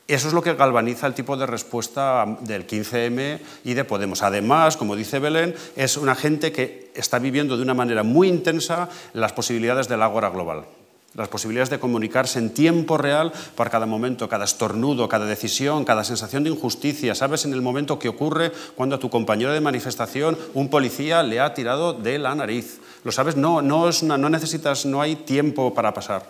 [0.07, 4.23] Eso es lo que galvaniza el tipo de respuesta del 15M y de Podemos.
[4.23, 8.89] Además, como dice Belén, es una gente que está viviendo de una manera muy intensa
[9.13, 10.65] las posibilidades del ágora global
[11.13, 16.03] las posibilidades de comunicarse en tiempo real por cada momento, cada estornudo, cada decisión, cada
[16.03, 17.15] sensación de injusticia.
[17.15, 21.39] Sabes en el momento que ocurre cuando a tu compañero de manifestación un policía le
[21.39, 22.79] ha tirado de la nariz.
[23.03, 26.29] Lo sabes, no, no, no necesitas, no hay tiempo para pasar.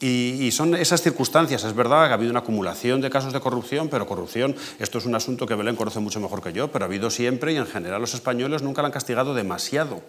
[0.00, 1.64] Y, y, son esas circunstancias.
[1.64, 5.06] Es verdad que ha habido una acumulación de casos de corrupción, pero corrupción, esto es
[5.06, 7.66] un asunto que Belén conoce mucho mejor que yo, pero ha habido siempre y en
[7.66, 10.02] general los españoles nunca la han castigado demasiado.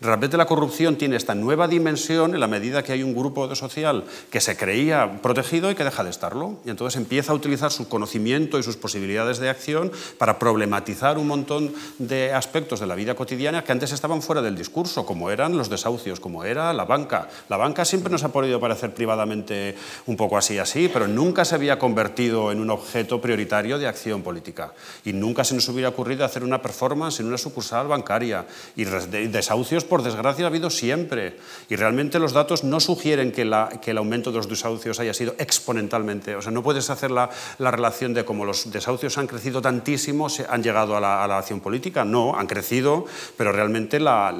[0.00, 3.54] Realmente la corrupción tiene esta nueva dimensión en la medida que hay un grupo de
[3.54, 6.56] social que se creía protegido y que deja de estarlo.
[6.64, 11.28] Y entonces empieza a utilizar su conocimiento y sus posibilidades de acción para problematizar un
[11.28, 15.56] montón de aspectos de la vida cotidiana que antes estaban fuera del discurso, como eran
[15.56, 17.28] los desahucios, como era la banca.
[17.48, 19.76] La banca siempre nos ha podido parecer privadamente
[20.06, 24.22] un poco así, así, pero nunca se había convertido en un objeto prioritario de acción
[24.22, 24.72] política.
[25.04, 28.44] Y nunca se nos hubiera ocurrido hacer una performance en una sucursal bancaria.
[28.74, 31.36] Y desahucios por desgracia, ha habido siempre.
[31.68, 36.34] Y realmente los datos no sugieren que, el aumento de los desahucios haya sido exponentalmente.
[36.36, 40.46] O sea, no puedes hacer la, relación de cómo los desahucios han crecido tantísimo, se
[40.48, 42.04] han llegado a la, acción política.
[42.04, 44.32] No, han crecido, pero realmente la,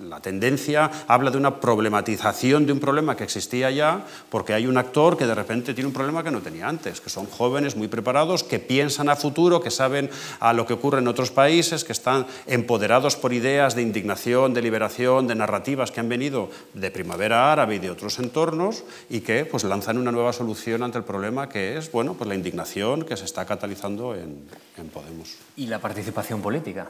[0.00, 4.76] la tendencia habla de una problematización de un problema que existía ya, porque hay un
[4.76, 7.88] actor que de repente tiene un problema que no tenía antes, que son jóvenes muy
[7.88, 11.92] preparados, que piensan a futuro, que saben a lo que ocurre en otros países, que
[11.92, 17.52] están empoderados por ideas de indignación de liberación, de narrativas que han venido de primavera
[17.52, 21.48] árabe y de otros entornos y que pues, lanzan una nueva solución ante el problema
[21.48, 24.44] que es bueno, pues, la indignación que se está catalizando en,
[24.76, 25.36] en Podemos.
[25.56, 26.88] Y la participación política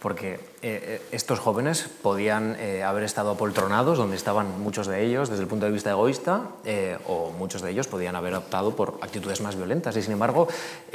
[0.00, 5.28] porque eh, eh, estos jóvenes podían eh, haber estado apoltronados donde estaban muchos de ellos
[5.28, 6.42] desde el punto de vista egoísta
[7.06, 10.48] o muchos de ellos podían haber optado por actitudes más violentas y sin embargo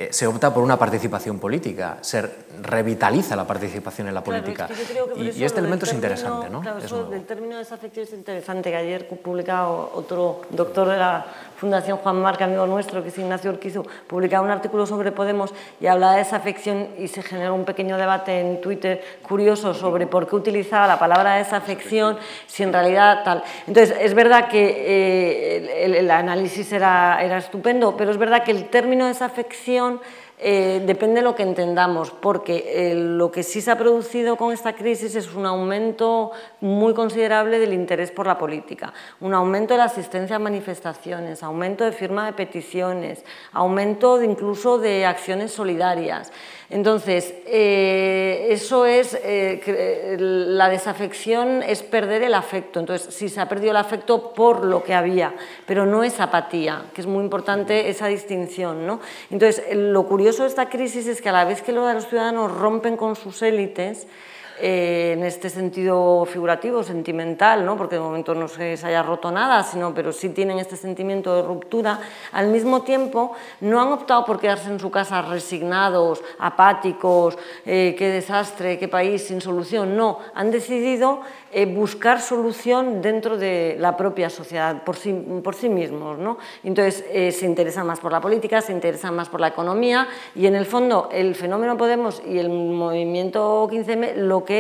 [0.10, 2.22] se opta por una participación política, se
[2.62, 4.70] revitaliza la participación en la política
[5.16, 6.50] y, este elemento es interesante.
[6.50, 6.62] ¿no?
[6.62, 11.26] Claro, eso del término desafección es interesante que ayer publicado otro doctor de la
[11.62, 15.86] Fundación Juan Marc, amigo nuestro, que es Ignacio Urquizu, publicaba un artículo sobre Podemos y
[15.86, 20.36] hablaba de desafección y se generó un pequeño debate en Twitter curioso sobre por qué
[20.36, 23.44] utilizaba la palabra desafección si en realidad tal.
[23.68, 28.68] Entonces, es verdad que eh, el, análisis era, era estupendo, pero es verdad que el
[28.70, 30.02] término desafección
[30.44, 34.52] eh, depende de lo que entendamos, porque eh, lo que sí se ha producido con
[34.52, 39.78] esta crisis es un aumento muy considerable del interés por la política, un aumento de
[39.78, 43.24] la asistencia a manifestaciones, aumento de firma de peticiones,
[43.54, 46.32] aumento incluso de acciones solidarias.
[46.72, 49.20] Entonces, eh, eso es,
[50.18, 52.80] la desafección es perder el afecto.
[52.80, 56.86] Entonces, si se ha perdido el afecto por lo que había, pero no es apatía,
[56.94, 58.88] que es muy importante esa distinción.
[58.88, 59.02] ¿no?
[59.30, 62.52] Entonces, lo curioso curioso de esta crisis es que a la vez que los ciudadanos
[62.52, 64.06] rompen con sus élites,
[64.62, 67.76] eh, en este sentido figurativo, sentimental, ¿no?
[67.76, 71.42] porque de momento no se, haya roto nada, sino, pero sí tienen este sentimiento de
[71.42, 72.00] ruptura,
[72.32, 78.10] al mismo tiempo no han optado por quedarse en su casa resignados, apáticos, eh, qué
[78.10, 81.22] desastre, qué país sin solución, no, han decidido
[81.52, 85.12] eh, buscar solución dentro de la propia sociedad, por sí,
[85.44, 86.18] por sí mismos.
[86.18, 86.38] ¿no?
[86.64, 87.04] Entonces
[87.36, 90.66] se interesan más por la política, se interesan más por la economía y en el
[90.66, 94.51] fondo el fenómeno Podemos y el movimiento 15M lo que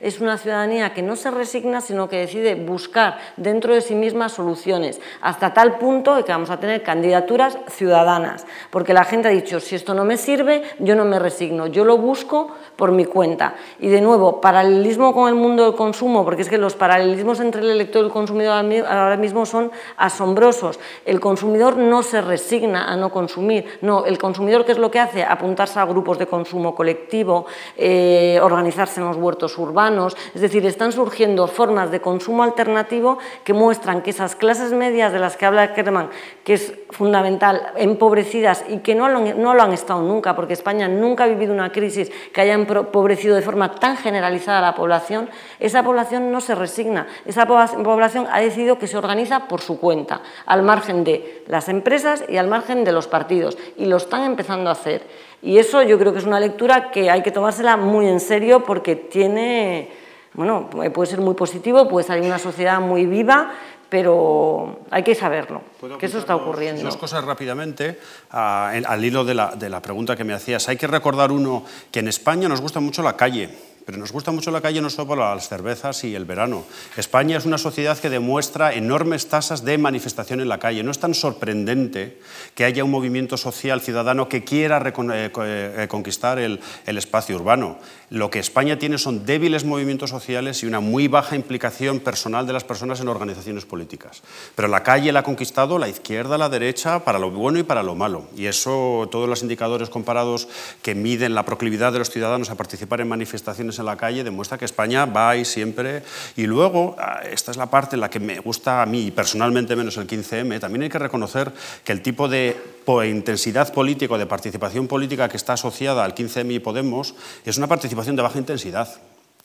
[0.00, 4.28] es una ciudadanía que no se resigna, sino que decide buscar dentro de sí misma
[4.28, 9.30] soluciones, hasta tal punto de que vamos a tener candidaturas ciudadanas, porque la gente ha
[9.30, 13.04] dicho, si esto no me sirve, yo no me resigno, yo lo busco por mi
[13.04, 13.54] cuenta.
[13.80, 17.62] Y de nuevo, paralelismo con el mundo del consumo, porque es que los paralelismos entre
[17.62, 18.54] el elector y el consumidor
[18.86, 20.78] ahora mismo son asombrosos.
[21.04, 25.00] El consumidor no se resigna a no consumir, no, el consumidor, ¿qué es lo que
[25.00, 25.24] hace?
[25.24, 30.92] Apuntarse a grupos de consumo colectivo, eh, organizarse en los huertos urbanos, es decir, están
[30.92, 35.74] surgiendo formas de consumo alternativo que muestran que esas clases medias de las que habla
[35.74, 36.08] Kerman,
[36.44, 40.88] que es fundamental, empobrecidas y que no lo, no lo han estado nunca, porque España
[40.88, 45.28] nunca ha vivido una crisis que haya empobrecido de forma tan generalizada a la población,
[45.60, 50.22] esa población no se resigna, esa población ha decidido que se organiza por su cuenta,
[50.46, 54.70] al margen de las empresas y al margen de los partidos, y lo están empezando
[54.70, 55.27] a hacer.
[55.42, 58.64] Y eso yo creo que es una lectura que hay que tomársela muy en serio
[58.64, 59.90] porque tiene,
[60.34, 63.52] bueno, puede ser muy positivo, puede salir una sociedad muy viva,
[63.88, 65.62] pero hay que saberlo,
[65.98, 66.82] que eso está ocurriendo.
[66.82, 67.98] Dos cosas rápidamente,
[68.30, 70.68] al hilo de la, de la pregunta que me hacías.
[70.68, 74.32] Hay que recordar uno, que en España nos gusta mucho la calle pero nos gusta
[74.32, 76.66] mucho la calle no solo por las cervezas y el verano.
[76.98, 80.82] España es una sociedad que demuestra enormes tasas de manifestación en la calle.
[80.82, 82.18] No es tan sorprendente
[82.54, 87.78] que haya un movimiento social ciudadano que quiera eh, eh, conquistar el, el espacio urbano.
[88.10, 92.54] Lo que España tiene son débiles movimientos sociales y una muy baja implicación personal de
[92.54, 94.22] las personas en organizaciones políticas.
[94.54, 97.82] Pero la calle la ha conquistado la izquierda, la derecha, para lo bueno y para
[97.82, 98.24] lo malo.
[98.34, 100.48] Y eso, todos los indicadores comparados
[100.80, 104.56] que miden la proclividad de los ciudadanos a participar en manifestaciones en la calle demuestra
[104.56, 106.02] que España va ahí siempre.
[106.34, 109.76] Y luego, ah, esta es la parte en la que me gusta a mí, personalmente
[109.76, 111.52] menos el 15M, también hay que reconocer
[111.84, 116.56] que el tipo de intensidad política o de participación política que está asociada al 15M
[116.56, 118.88] y Podemos es una participación de baja intensidad.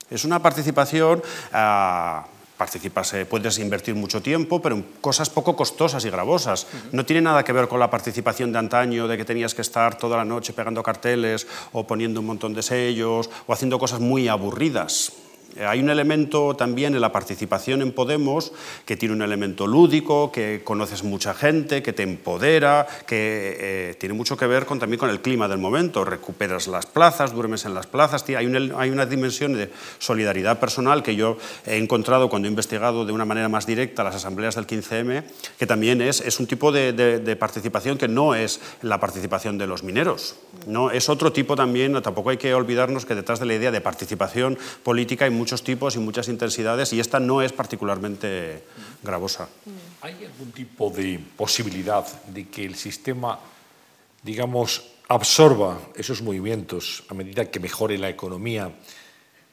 [0.10, 1.22] Es una participación...
[1.52, 6.68] Uh, participas, puedes invertir mucho tiempo, pero en cosas poco costosas y gravosas.
[6.94, 9.98] No tiene nada que ver con la participación de antaño, de que tenías que estar
[9.98, 14.30] toda la noche pegando carteles o poniendo un montón de sellos o haciendo cosas muy
[14.30, 15.12] aburridas.
[15.56, 18.52] Eh, hay un elemento también en la participación en Podemos
[18.86, 24.16] que tiene un elemento lúdico, que conoces mucha gente, que te empodera, que eh, tiene
[24.16, 26.06] mucho que ver con, también con el clima del momento.
[26.06, 28.24] Recuperas las plazas, duermes en las plazas.
[28.30, 33.12] Hay, hay una dimensión de solidaridad personal que yo he encontrado cuando he investigado de
[33.12, 35.24] una manera más directa las asambleas del 15M,
[35.58, 39.68] que también es, es un tipo de, de, participación que no es la participación de
[39.68, 40.36] los mineros.
[40.68, 43.82] No, es otro tipo también, tampoco hay que olvidarnos que detrás de la idea de
[43.82, 48.64] participación política hay muchos tipos y muchas intensidades y esta no es particularmente
[49.04, 49.50] gravosa.
[50.00, 53.38] ¿Hay algún tipo de posibilidad de que el sistema,
[54.24, 58.72] digamos, absorba esos movimientos a medida que mejore la economía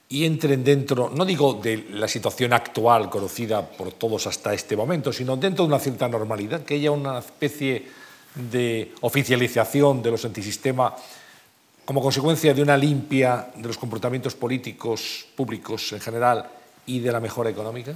[0.09, 5.13] y entren dentro, no digo de la situación actual conocida por todos hasta este momento,
[5.13, 7.83] sino dentro de una cierta normalidad, que haya una especie
[8.35, 10.93] de oficialización de los antisistemas
[11.91, 16.49] como consecuencia de una limpia de los comportamientos políticos públicos en general
[16.87, 17.95] y de la mejora económica?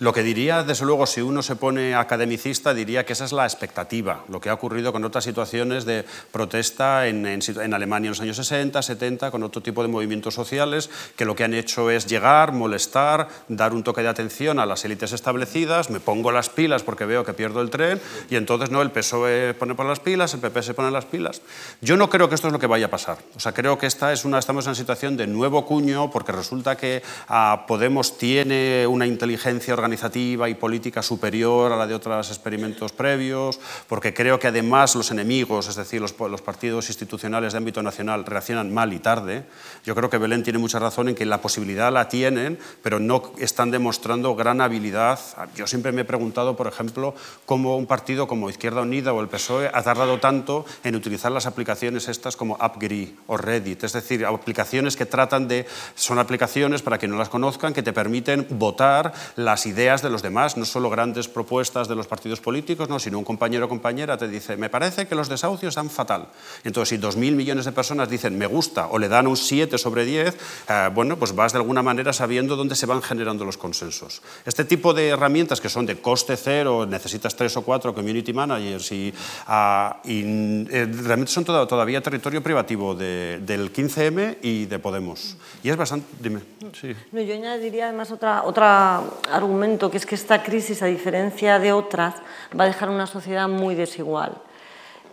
[0.00, 3.44] Lo que diría, desde luego, si uno se pone academicista, diría que esa es la
[3.44, 7.24] expectativa, lo que ha ocurrido con otras situaciones de protesta en,
[7.72, 11.44] Alemania en los años 60, 70, con otro tipo de movimientos sociales, que lo que
[11.44, 16.00] han hecho es llegar, molestar, dar un toque de atención a las élites establecidas, me
[16.00, 19.76] pongo las pilas porque veo que pierdo el tren, y entonces no, el PSOE pone
[19.76, 21.40] por las pilas, el PP se pone las pilas.
[21.80, 23.18] Yo no creo que esto es lo que vaya a pasar.
[23.36, 26.32] O sea, creo que esta es una, estamos en una situación de nuevo cuño, porque
[26.32, 32.30] resulta que ah, Podemos tiene una inteligencia organizativa y política superior a la de otros
[32.30, 37.58] experimentos previos, porque creo que además los enemigos, es decir, los, los, partidos institucionales de
[37.58, 39.44] ámbito nacional, reaccionan mal y tarde.
[39.84, 43.32] Yo creo que Belén tiene mucha razón en que la posibilidad la tienen, pero no
[43.38, 45.20] están demostrando gran habilidad.
[45.54, 47.14] Yo siempre me he preguntado, por ejemplo,
[47.44, 51.44] cómo un partido como Izquierda Unida o el PSOE ha tardado tanto en utilizar las
[51.44, 56.96] aplicaciones estas como AppGree o Reddit, es decir, aplicaciones que tratan de, son aplicaciones, para
[56.96, 60.64] quien no las conozcan, que te permiten votar las ideas ideas de los demás, no
[60.64, 64.56] solo grandes propuestas de los partidos políticos, no, sino un compañero o compañera te dice,
[64.56, 66.30] me parece que los desahucios están fatal.
[66.62, 69.76] Entonces, si dos mil millones de personas dicen me gusta o le dan un 7
[69.78, 70.36] sobre 10,
[70.68, 74.22] eh, bueno, pues vas de alguna manera sabiendo dónde se van generando los consensos.
[74.46, 78.92] Este tipo de herramientas que son de coste cero, necesitas tres o cuatro community managers
[78.92, 79.12] y,
[79.48, 85.36] ah, eh, realmente son todavía territorio privativo del 15M y de Podemos.
[85.62, 86.06] Y es bastante...
[86.20, 86.40] Dime.
[86.80, 86.94] Sí.
[87.12, 89.02] No, yo añadiría además otra, otra
[89.32, 92.14] argumento que es que esta crisis, a diferencia de otras,
[92.58, 94.32] va a dejar una sociedad muy desigual.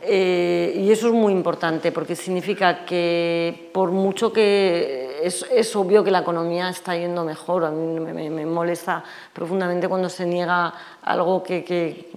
[0.04, 6.04] Eh, y eso es muy importante porque significa que por mucho que es, es, obvio
[6.04, 9.04] que la economía está yendo mejor, a mí me, me, molesta
[9.34, 12.10] profundamente cuando se niega algo que, que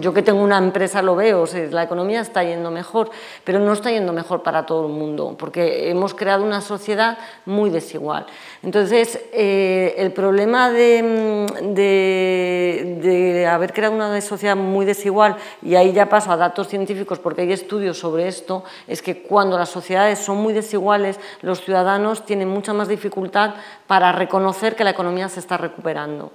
[0.00, 3.10] yo que tengo una empresa lo veo, la economía está yendo mejor,
[3.44, 7.70] pero no está yendo mejor para todo el mundo porque hemos creado una sociedad muy
[7.70, 8.26] desigual.
[8.62, 15.92] Entonces, eh, el problema de, de, de haber creado una sociedad muy desigual, y ahí
[15.92, 20.18] ya paso a datos científicos, porque hay estudios sobre esto, es que cuando las sociedades
[20.18, 23.54] son muy desiguales, los ciudadanos tienen mucha más dificultad
[23.86, 26.32] para reconocer que la economía se está recuperando.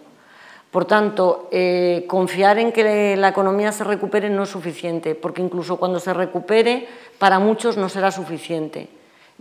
[0.72, 5.78] Por tanto, eh, confiar en que la economía se recupere no es suficiente, porque incluso
[5.78, 8.90] cuando se recupere, para muchos no será suficiente.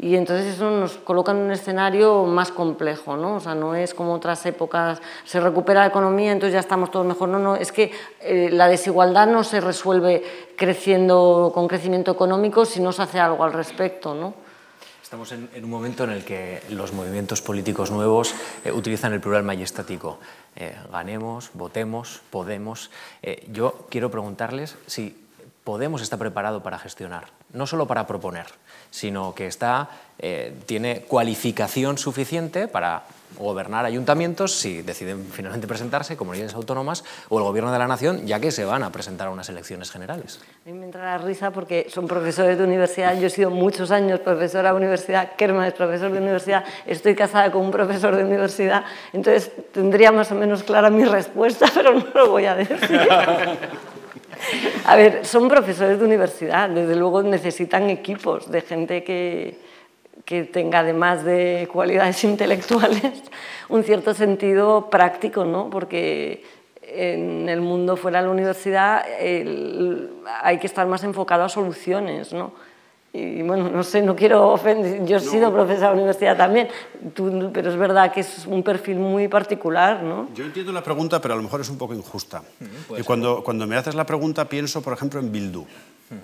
[0.01, 3.35] Y entonces eso nos coloca en un escenario más complejo, ¿no?
[3.35, 7.05] O sea, no es como otras épocas, se recupera la economía, entonces ya estamos todos
[7.05, 7.29] mejor.
[7.29, 10.23] No, no, es que eh, la desigualdad no se resuelve
[10.57, 14.48] creciendo con crecimiento económico si no se hace algo al respecto, ¿no?
[15.09, 19.43] Estamos en, un momento en el que los movimientos políticos nuevos eh, utilizan el plural
[19.43, 20.19] majestático.
[20.55, 22.91] Eh, ganemos, votemos, podemos.
[23.51, 25.17] yo quiero preguntarles si
[25.69, 28.47] Podemos está preparado para gestionar, no solo para proponer,
[28.91, 33.05] sino que está, eh, tiene cualificación suficiente para
[33.37, 38.41] gobernar ayuntamientos si deciden finalmente presentarse, comunidades autónomas o el gobierno de la nación, ya
[38.41, 40.41] que se van a presentar a unas elecciones generales.
[40.65, 43.91] A mí me entra la risa porque son profesores de universidad, yo he sido muchos
[43.91, 48.25] años profesora de universidad, Kerman es profesor de universidad, estoy casada con un profesor de
[48.25, 53.09] universidad, entonces tendría más o menos clara mi respuesta, pero no lo voy a decir.
[54.85, 59.59] A ver, son profesores de universidad, desde luego necesitan equipos de gente que,
[60.29, 63.23] que tenga, además de cualidades intelectuales,
[63.71, 65.71] un cierto sentido práctico, ¿no?
[65.71, 66.45] Porque
[66.83, 69.07] en el mundo fuera de la universidad
[70.43, 72.53] hay que estar más enfocado a soluciones, ¿no?
[73.13, 76.69] Y bueno, no sé, no quiero ofender, yo he sido profesora de universidad también,
[77.53, 80.29] pero es verdad que es un perfil muy particular, ¿no?
[80.35, 82.43] Yo entiendo la pregunta, pero a lo mejor es un poco injusta.
[82.97, 85.67] y cuando, cuando me haces la pregunta pienso, por ejemplo, en Bildu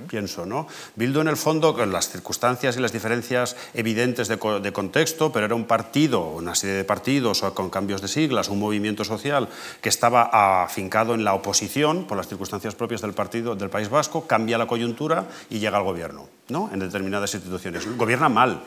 [0.08, 0.46] pienso.
[0.46, 0.66] ¿no?
[0.96, 4.38] Bildu, en el fondo, con las circunstancias y las diferencias evidentes de,
[4.72, 9.04] contexto, pero era un partido, una serie de partidos con cambios de siglas, un movimiento
[9.04, 9.48] social
[9.80, 14.26] que estaba afincado en la oposición por las circunstancias propias del partido del País Vasco,
[14.26, 16.70] cambia la coyuntura y llega al gobierno ¿no?
[16.72, 17.86] en determinadas instituciones.
[17.96, 18.62] Gobierna mal,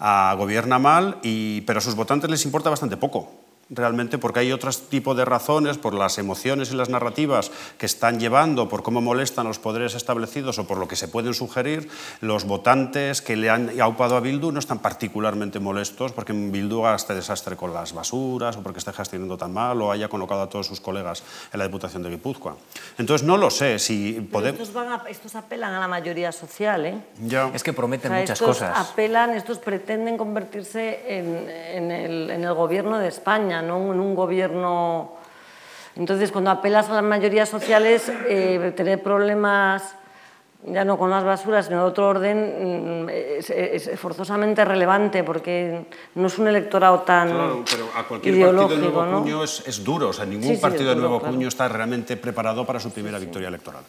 [0.00, 3.43] ah, gobierna mal, y, pero a sus votantes les importa bastante poco
[3.74, 8.20] realmente porque hay otros tipos de razones, por las emociones y las narrativas que están
[8.20, 11.88] llevando, por cómo molestan los poderes establecidos o por lo que se pueden sugerir,
[12.20, 16.96] los votantes que le han aupado a Bildu no están particularmente molestos porque Bildu haga
[16.96, 20.48] este desastre con las basuras o porque esté gestionando tan mal o haya colocado a
[20.48, 21.22] todos sus colegas
[21.52, 22.56] en la Diputación de Guipúzcoa.
[22.98, 24.60] Entonces no lo sé si podemos...
[24.60, 26.98] Estos, estos, apelan a la mayoría social, ¿eh?
[27.26, 27.50] Ya.
[27.54, 28.90] Es que prometen o sea, muchas estos cosas.
[28.90, 34.14] apelan, estos pretenden convertirse en, en, el, en el gobierno de España, no en un
[34.14, 35.12] gobierno...
[35.96, 39.94] Entonces, cuando apelas a las mayorías sociales, eh, tener problemas
[40.66, 45.86] ya no con las basuras, sino de otro orden, mm, es, es, forzosamente relevante porque
[46.14, 49.22] no es un electorado tan Claro, pero a cualquier ideológico, partido de nuevo ¿no?
[49.22, 51.34] cuño es, es duro, o sea, ningún Sí, sí, partido de nuevo claro.
[51.34, 53.84] cuño está realmente preparado para su primera victoria electoral.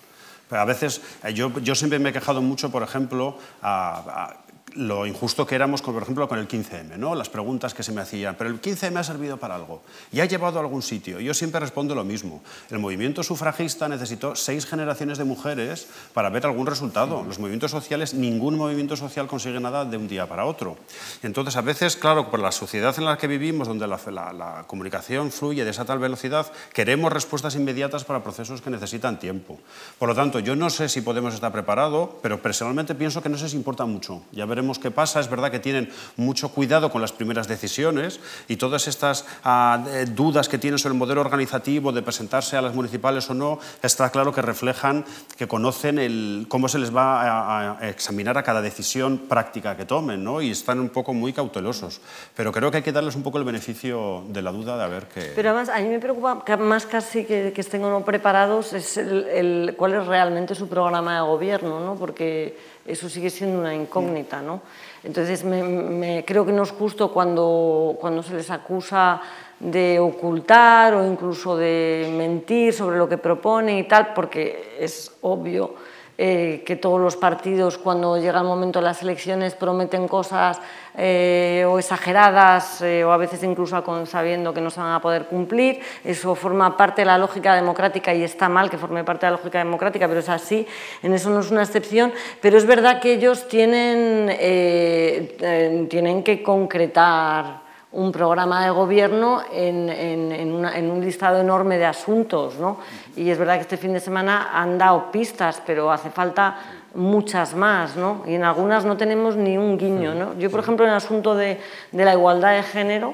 [0.50, 4.38] Pero a veces, eh, yo, yo siempre me he quejado mucho, por ejemplo, a, a
[4.76, 7.16] lo injusto que éramos, por ejemplo, con el 15M, ¿no?
[7.16, 10.26] las preguntas que se me hacían, pero el 15M ha servido para algo y ha
[10.26, 11.20] llevado a algún sitio.
[11.20, 12.44] Yo siempre respondo lo mismo.
[12.70, 17.24] El movimiento sufragista necesitó seis generaciones de mujeres para ver algún resultado.
[17.24, 20.78] Los movimientos sociales, ningún movimiento social consigue nada de un día para otro.
[21.24, 24.64] Entonces, a veces, claro, por la sociedad en la que vivimos, donde la, la, la
[24.68, 29.58] comunicación fluye de esa tal velocidad, queremos respuestas inmediatas para procesos que necesitan tiempo.
[29.98, 33.38] Por lo tanto, yo no sé si podemos estar preparados, pero personalmente pienso que no
[33.38, 34.22] sé si importa mucho.
[34.32, 35.20] Ya veremos qué pasa.
[35.20, 40.50] Es verdad que tienen mucho cuidado con las primeras decisiones y todas estas uh, dudas
[40.50, 44.34] que tienen sobre el modelo organizativo de presentarse a las municipales o no, está claro
[44.34, 45.06] que reflejan
[45.38, 49.86] que conocen el, cómo se les va a, a, examinar a cada decisión práctica que
[49.86, 50.42] tomen ¿no?
[50.42, 52.02] y están un poco muy cautelosos.
[52.36, 54.88] Pero creo que hay que darles un poco el beneficio de la duda de a
[54.88, 55.32] ver qué...
[55.36, 58.98] Pero además, a mí me preocupa más casi que, que estén o no preparados es
[58.98, 61.96] el, el, cuál es realmente su programa de gobierno, ¿no?
[61.96, 64.42] porque eso sigue siendo una incógnita.
[64.42, 64.55] ¿no?
[65.04, 69.22] Entonces, me, creo que no es justo cuando, cuando se les acusa
[69.60, 75.76] de ocultar o incluso de mentir sobre lo que proponen y tal, porque es obvio
[76.18, 80.60] eh, que todos los partidos cuando llega el momento de las elecciones prometen cosas
[80.98, 85.26] eh, o exageradas eh, o a veces incluso sabiendo que no se van a poder
[85.26, 85.82] cumplir.
[86.06, 89.38] Eso forma parte de la lógica democrática y está mal que forme parte de la
[89.38, 90.66] lógica democrática, pero es así,
[91.04, 92.14] en eso no es una excepción.
[92.42, 97.65] Pero es verdad que ellos tienen, eh, tienen que concretar
[97.96, 102.60] un programa de gobierno en, en, en, una, en, un listado enorme de asuntos.
[102.60, 102.78] ¿no?
[103.16, 106.58] Y es verdad que este fin de semana han dado pistas, pero hace falta
[106.94, 108.24] muchas más, ¿no?
[108.28, 110.14] y en algunas no tenemos ni un guiño.
[110.14, 110.38] ¿no?
[110.38, 111.58] Yo, por ejemplo, en el asunto de,
[111.92, 113.14] de la igualdad de género,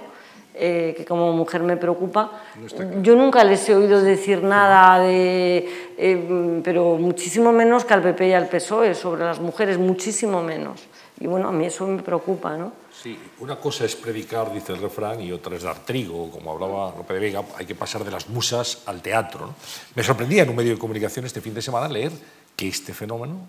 [0.54, 2.32] eh, que como mujer me preocupa,
[3.02, 8.28] yo nunca les he oído decir nada de, eh, pero muchísimo menos que al PP
[8.28, 10.88] y al PSOE sobre las mujeres, muchísimo menos.
[11.20, 12.81] Y bueno, a mí eso me preocupa, ¿no?
[13.02, 16.30] Sí, una cosa es predicar, dice el refrán, y otra es dar trigo.
[16.30, 19.47] Como hablaba Lope de Vega, hay que pasar de las musas al teatro.
[19.47, 19.56] ¿no?
[19.95, 22.12] Me sorprendía en un medio de comunicación este fin de semana leer
[22.56, 23.41] que este fenómeno,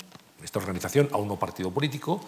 [0.42, 2.18] esta organización, aún no partido político,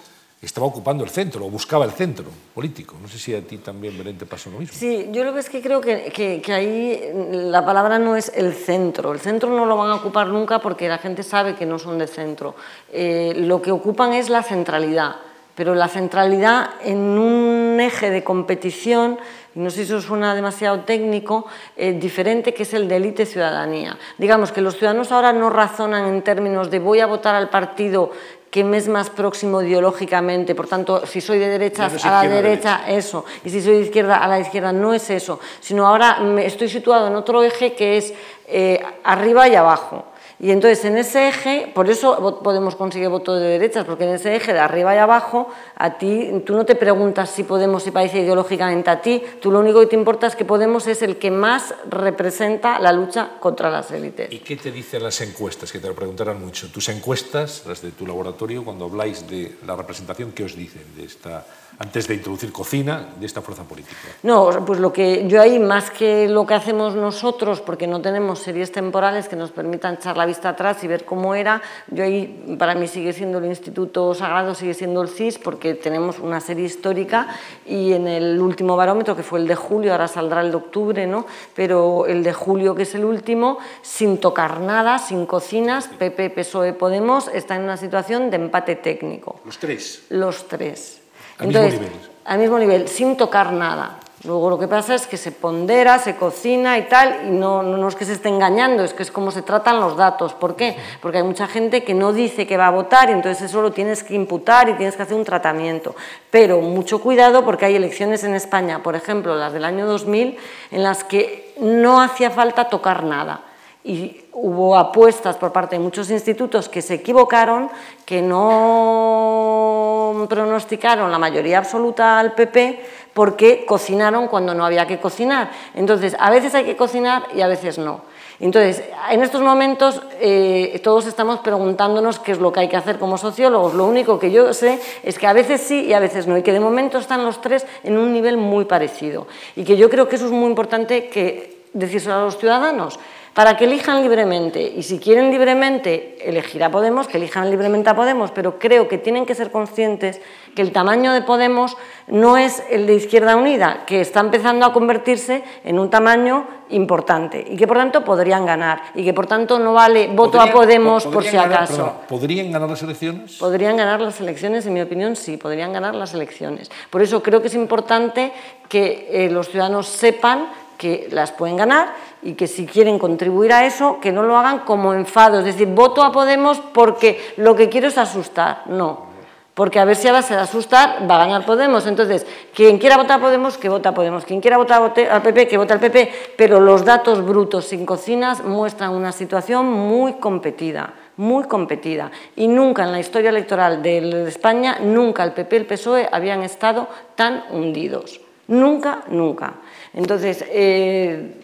[0.43, 2.97] estaba ocupando el centro o buscaba el centro político.
[3.01, 4.77] No sé si a ti también, Belén, te pasó lo mismo.
[4.79, 7.01] Sí, yo lo que es que creo que, que, que, ahí
[7.33, 9.12] la palabra no es el centro.
[9.14, 11.97] El centro no lo van a ocupar nunca porque la gente sabe que no son
[11.97, 12.55] de centro.
[12.93, 15.16] Eh, lo que ocupan es la centralidad
[15.55, 19.19] pero la centralidad en un eje de competición,
[19.55, 21.47] no sé si eso suena demasiado técnico,
[21.77, 23.97] eh, diferente que es el de élite ciudadanía.
[24.19, 28.11] Digamos que los ciudadanos ahora no razonan en términos de voy a votar al partido
[28.51, 32.29] que me es más próximo ideológicamente, por tanto, si soy de derechas no a la
[32.29, 35.85] derecha, derecha, eso, y si soy de izquierda a la izquierda, no es eso, sino
[35.89, 38.15] ahora me estoy situado en otro eje que es
[38.47, 40.05] eh, arriba y abajo.
[40.45, 44.37] Y entonces en ese eje, por eso Podemos conseguir voto de derechas, porque en ese
[44.37, 48.21] eje de arriba y abajo, a ti, tú no te preguntas si Podemos se parece
[48.21, 51.31] ideológicamente a ti, tú lo único que te importa es que Podemos es el que
[51.31, 54.31] más representa la lucha contra las élites.
[54.31, 55.73] ¿Y qué te dicen las encuestas?
[55.73, 56.71] Que te lo preguntarán mucho.
[56.71, 61.05] Tus encuestas, las de tu laboratorio, cuando habláis de la representación, ¿qué os dicen de
[61.05, 61.47] esta
[61.79, 63.97] antes de introducir cocina de esta fuerza política?
[64.22, 68.39] No, pues lo que yo ahí, más que lo que hacemos nosotros, porque no tenemos
[68.39, 72.57] series temporales que nos permitan echar la vista atrás y ver cómo era, yo ahí,
[72.59, 76.64] para mí sigue siendo el Instituto Sagrado, sigue siendo el CIS, porque tenemos una serie
[76.64, 77.29] histórica
[77.66, 81.07] y en el último barómetro, que fue el de julio, ahora saldrá el de octubre,
[81.07, 81.27] ¿no?
[81.55, 86.72] pero el de julio, que es el último, sin tocar nada, sin cocinas, PP, PSOE,
[86.72, 89.41] Podemos, está en una situación de empate técnico.
[89.45, 90.05] ¿Los tres?
[90.11, 91.04] Los tres.
[91.39, 92.11] Al Entonces, mismo nivel.
[92.24, 93.99] Al mismo nivel, sin tocar nada.
[94.24, 97.87] Luego lo que pasa es que se pondera, se cocina y tal, y no, no,
[97.87, 100.32] es que se esté engañando, es que es como se tratan los datos.
[100.32, 100.78] ¿Por qué?
[101.03, 103.72] Porque hay mucha gente que no dice que va a votar y entonces eso lo
[103.72, 105.95] tienes que imputar y tienes que hacer un tratamiento.
[106.30, 110.39] Pero mucho cuidado porque hay elecciones en España, por ejemplo, las del año 2000,
[110.70, 113.43] en las que no hacía falta tocar nada
[113.85, 117.70] y hubo apuestas por parte de muchos institutos que se equivocaron,
[118.05, 125.51] que no pronosticaron la mayoría absoluta al PP porque cocinaron cuando no había que cocinar.
[125.74, 128.03] Entonces, a veces hay que cocinar y a veces no.
[128.41, 132.99] Entonces, en estos momentos eh, todos estamos preguntándonos qué es lo que hay que hacer
[132.99, 133.74] como sociólogos.
[133.74, 136.43] Lo único que yo sé es que a veces sí y a veces no, y
[136.43, 139.28] que de momento están los tres en un nivel muy parecido.
[139.55, 142.99] Y que yo creo que eso es muy importante que decírselo a los ciudadanos
[143.35, 144.62] para que elijan libremente.
[144.62, 148.97] Y si quieren libremente elegir a Podemos, que elijan libremente a Podemos, pero creo que
[148.97, 150.20] tienen que ser conscientes
[150.55, 151.76] que el tamaño de Podemos
[152.07, 157.45] no es el de Izquierda Unida, que está empezando a convertirse en un tamaño importante
[157.47, 161.05] y que por tanto podrían ganar y que por tanto no vale voto a Podemos
[161.05, 162.03] por si acaso.
[162.09, 163.37] ¿Podrían ganar las elecciones?
[163.37, 166.70] Podrían ganar las elecciones, en mi opinión sí, podrían ganar las elecciones.
[166.89, 168.32] Por eso creo que es importante
[168.68, 171.95] que eh, los ciudadanos sepan que las pueden ganar
[172.25, 175.68] y que si quieren contribuir a eso, que no lo hagan como enfado, es decir,
[175.68, 179.14] voto a Podemos porque lo que quiero es asustar, no.
[179.55, 181.87] Porque a ver si a base de asustar va a ganar Podemos.
[181.87, 184.25] Entonces, quien quiera votar a Podemos, que vota a Podemos.
[184.25, 186.11] Quien quiera votar al PP, que vota al PP.
[186.37, 192.11] Pero los datos brutos sin cocinas muestran una situación muy competida, muy competida.
[192.35, 196.43] Y nunca en la historia electoral de España, nunca el PP y el PSOE habían
[196.43, 198.20] estado tan hundidos.
[198.49, 199.55] Nunca, nunca.
[199.95, 201.44] Entonces, eh,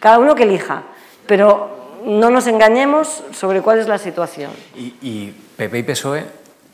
[0.00, 0.82] cada uno que elija,
[1.26, 4.50] pero no nos engañemos sobre cuál es la situación.
[4.74, 6.24] Y, PP y PSOE,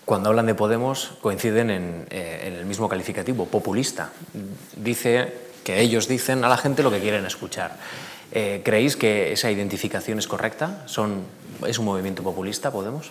[0.04, 4.10] cuando hablan de Podemos, coinciden en, eh, en, el mismo calificativo, populista.
[4.76, 7.76] Dice que ellos dicen a la gente lo que quieren escuchar.
[8.32, 10.82] Eh, ¿Creéis que esa identificación es correcta?
[10.86, 11.24] ¿Son,
[11.66, 13.10] ¿Es un movimiento populista, Podemos?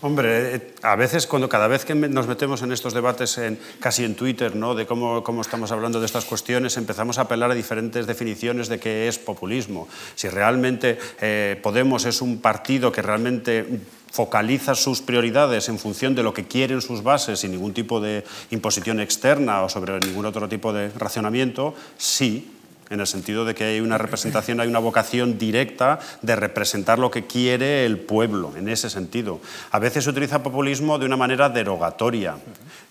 [0.00, 4.04] Hombre, eh, a veces, cuando cada vez que nos metemos en estos debates, en, casi
[4.04, 4.74] en Twitter, ¿no?
[4.74, 9.08] de cómo, estamos hablando de estas cuestiones, empezamos a apelar a diferentes definiciones de qué
[9.08, 9.88] es populismo.
[10.14, 13.80] Si realmente eh, Podemos es un partido que realmente
[14.14, 18.22] focaliza sus prioridades en función de lo que quieren sus bases sin ningún tipo de
[18.50, 22.53] imposición externa o sobre ningún otro tipo de racionamiento, sí,
[22.90, 27.10] en el sentido de que hay una representación, hay una vocación directa de representar lo
[27.10, 29.40] que quiere el pueblo, en ese sentido.
[29.70, 32.36] A veces se utiliza populismo de una manera derogatoria,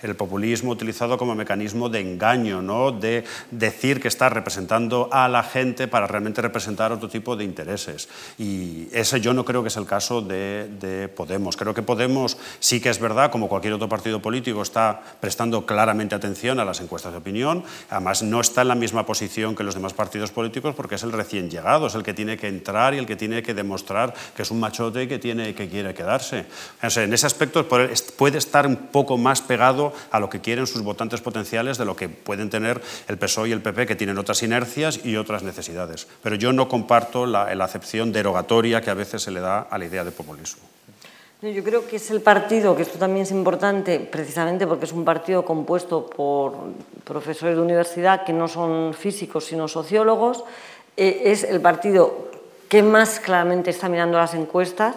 [0.01, 2.91] el populismo utilizado como mecanismo de engaño, ¿no?
[2.91, 8.09] de decir que está representando a la gente para realmente representar otro tipo de intereses.
[8.37, 11.55] Y ese yo no creo que es el caso de, de Podemos.
[11.55, 16.15] Creo que Podemos sí que es verdad, como cualquier otro partido político, está prestando claramente
[16.15, 19.75] atención a las encuestas de opinión, además no está en la misma posición que los
[19.91, 23.05] partidos políticos porque es el recién llegado, es el que tiene que entrar y el
[23.05, 26.45] que tiene que demostrar que es un machote y que, tiene, que quiere quedarse.
[26.81, 31.19] en ese aspecto puede estar un poco más pegado a lo que quieren sus votantes
[31.19, 35.01] potenciales de lo que pueden tener el PSOE y el PP, que tienen otras inercias
[35.03, 36.07] y otras necesidades.
[36.21, 39.77] Pero yo no comparto la, la acepción derogatoria que a veces se le da a
[39.77, 40.63] la idea de populismo.
[41.51, 45.03] Yo creo que es el partido, que esto también es importante, precisamente porque es un
[45.03, 46.53] partido compuesto por
[47.03, 50.45] profesores de universidad que no son físicos, sino sociólogos.
[50.95, 52.29] Eh, es el partido
[52.69, 54.95] que más claramente está mirando las encuestas.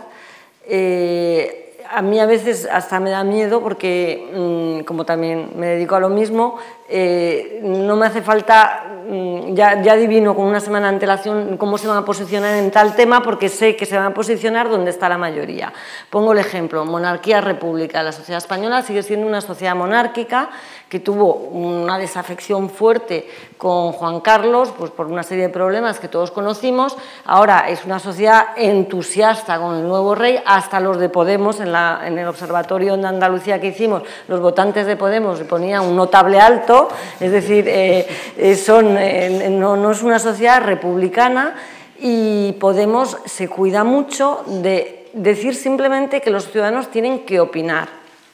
[0.69, 5.95] Eh, a mí a veces hasta me da miedo porque, mm, como también me dedico
[5.95, 6.57] a lo mismo,
[6.89, 11.79] eh, no me hace falta, mm, ya, ya adivino con una semana de antelación cómo
[11.79, 14.91] se van a posicionar en tal tema porque sé que se van a posicionar donde
[14.91, 15.73] está la mayoría.
[16.11, 18.03] Pongo el ejemplo, monarquía-república.
[18.03, 20.51] La sociedad española sigue siendo una sociedad monárquica
[20.89, 23.29] que tuvo una desafección fuerte
[23.59, 26.97] con Juan Carlos pues por una serie de problemas que todos conocimos.
[27.25, 32.19] Ahora es una sociedad entusiasta con el nuevo rey, hasta los de Podemos, en, en
[32.19, 36.89] el observatorio de Andalucía que hicimos, los votantes de Podemos ponían un notable alto
[37.21, 38.07] es decir, eh,
[38.37, 41.55] eh, son, eh, no, es una sociedad republicana
[41.99, 47.89] y Podemos se cuida mucho de decir simplemente que los ciudadanos tienen que opinar.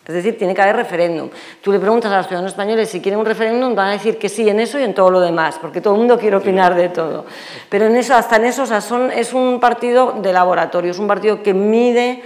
[0.06, 1.30] Es decir, tiene que haber referéndum.
[1.60, 4.28] Tú le preguntas a los ciudadanos españoles si quieren un referéndum, van a decir que
[4.28, 6.88] sí en eso y en todo lo demás, porque todo el mundo quiere opinar de
[6.88, 7.24] todo.
[7.68, 11.42] Pero en eso, hasta en eso, son, es un partido de laboratorio, es un partido
[11.42, 12.22] que mide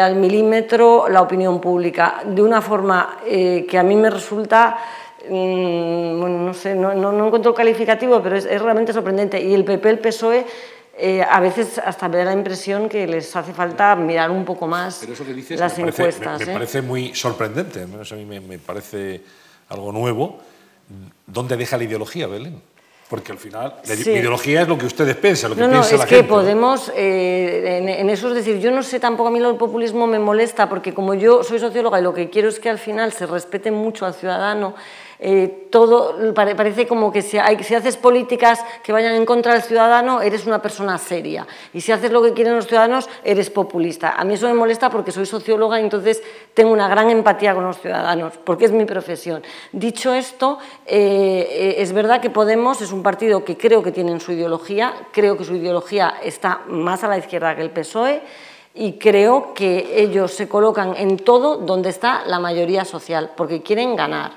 [0.00, 4.78] al milímetro la opinión pública de una forma que a mí me resulta
[5.28, 9.40] Mm, bueno, no sé, no, no, encuentro calificativo, pero es, realmente sorprendente.
[9.42, 10.44] Y el PP, el PSOE,
[10.98, 14.66] eh, a veces hasta me da la impresión que les hace falta mirar un poco
[14.66, 15.06] más
[15.50, 16.40] las encuestas.
[16.40, 16.54] me, ¿eh?
[16.54, 19.20] parece muy sorprendente, a mí me, me, parece
[19.68, 20.38] algo nuevo,
[21.26, 22.62] ¿dónde deja la ideología, Belén?
[23.10, 25.98] Porque al final la ideología es lo que ustedes piensan, lo que no, piensa no,
[25.98, 26.28] la es que gente.
[26.30, 29.58] Podemos, eh, en, en, eso es decir, yo no sé tampoco a mí lo del
[29.58, 32.78] populismo me molesta, porque como yo soy socióloga y lo que quiero es que al
[32.78, 34.74] final se respete mucho al ciudadano,
[35.18, 39.62] eh, todo parece como que si, hay, si, haces políticas que vayan en contra del
[39.62, 41.46] ciudadano, eres una persona seria.
[41.72, 44.12] Y si haces lo que quieren los ciudadanos, eres populista.
[44.16, 46.22] A mí eso me molesta porque soy socióloga y entonces
[46.54, 49.42] tengo una gran empatía con los ciudadanos, porque es mi profesión.
[49.72, 54.20] Dicho esto, eh, es verdad que Podemos es un partido que creo que tiene en
[54.20, 58.20] su ideología, creo que su ideología está más a la izquierda que el PSOE,
[58.74, 63.96] y creo que ellos se colocan en todo donde está la mayoría social, porque quieren
[63.96, 64.32] ganar.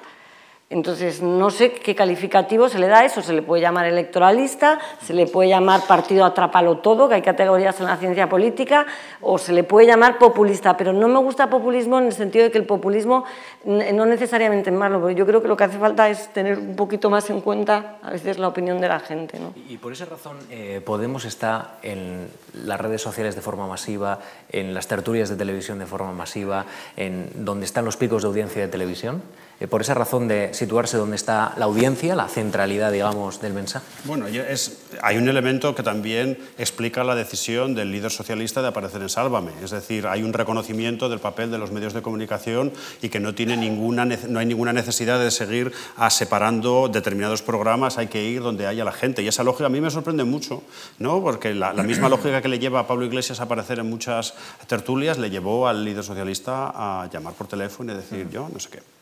[0.71, 3.23] Entonces, no sé qué calificativo se le da a eso.
[3.23, 7.79] Se le puede llamar electoralista, se le puede llamar partido atrápalo todo, que hay categorías
[7.79, 8.85] en la ciencia política,
[9.19, 10.77] o se le puede llamar populista.
[10.77, 13.25] Pero no me gusta populismo en el sentido de que el populismo
[13.65, 16.75] no necesariamente es malo, porque yo creo que lo que hace falta es tener un
[16.75, 19.39] poquito más en cuenta a veces la opinión de la gente.
[19.39, 19.53] ¿no?
[19.67, 24.19] Y por esa razón, eh, Podemos está en las redes sociales de forma masiva,
[24.51, 26.65] en las tertulias de televisión de forma masiva,
[26.95, 29.23] en donde están los picos de audiencia de televisión.
[29.59, 33.85] Eh, por esa razón de situarse donde está la audiencia, la centralidad, digamos, del mensaje?
[34.05, 39.01] Bueno, es, hay un elemento que también explica la decisión del líder socialista de aparecer
[39.01, 39.51] en Sálvame.
[39.61, 43.35] Es decir, hay un reconocimiento del papel de los medios de comunicación y que no,
[43.35, 48.41] tiene ninguna, no hay ninguna necesidad de seguir a separando determinados programas, hay que ir
[48.41, 49.23] donde haya la gente.
[49.23, 50.63] Y esa lógica a mí me sorprende mucho,
[50.99, 51.21] ¿no?
[51.21, 54.35] porque la, la misma lógica que le lleva a Pablo Iglesias a aparecer en muchas
[54.67, 58.69] tertulias le llevó al líder socialista a llamar por teléfono y decir yo no sé
[58.69, 58.98] qué.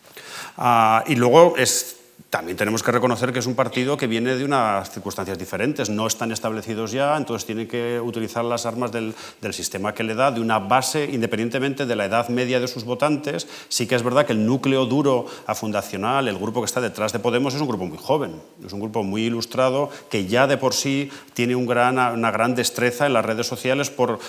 [0.58, 1.97] Uh, y luego es
[2.30, 6.08] también tenemos que reconocer que es un partido que viene de unas circunstancias diferentes, no
[6.08, 10.32] están establecidos ya, entonces tiene que utilizar las armas del, del, sistema que le da,
[10.32, 13.48] de una base, independientemente de la edad media de sus votantes.
[13.70, 17.14] Sí que es verdad que el núcleo duro a fundacional, el grupo que está detrás
[17.14, 20.58] de Podemos, es un grupo muy joven, es un grupo muy ilustrado, que ya de
[20.58, 23.90] por sí tiene una gran destreza en las redes sociales.
[23.90, 24.20] Por,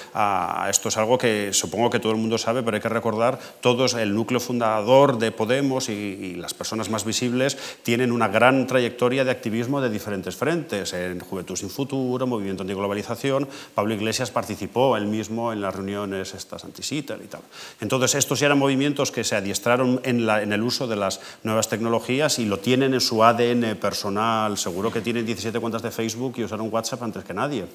[0.69, 3.95] esto es algo que supongo que todo el mundo sabe, pero hay que recordar, todos
[3.95, 9.31] el núcleo fundador de Podemos y las personas más visibles tienen una gran trayectoria de
[9.31, 13.49] activismo de diferentes frentes, en Juventud sin Futuro, Movimiento Antiglobalización.
[13.75, 17.41] Pablo Iglesias participó él mismo en las reuniones estas anti-SITEL y tal.
[17.81, 21.69] Entonces, estos eran movimientos que se adiestraron en, la, en, el uso de las nuevas
[21.69, 24.59] tecnologías y lo tienen en su ADN personal.
[24.59, 27.67] Seguro que tienen 17 cuentas de Facebook y usaron WhatsApp antes que nadie.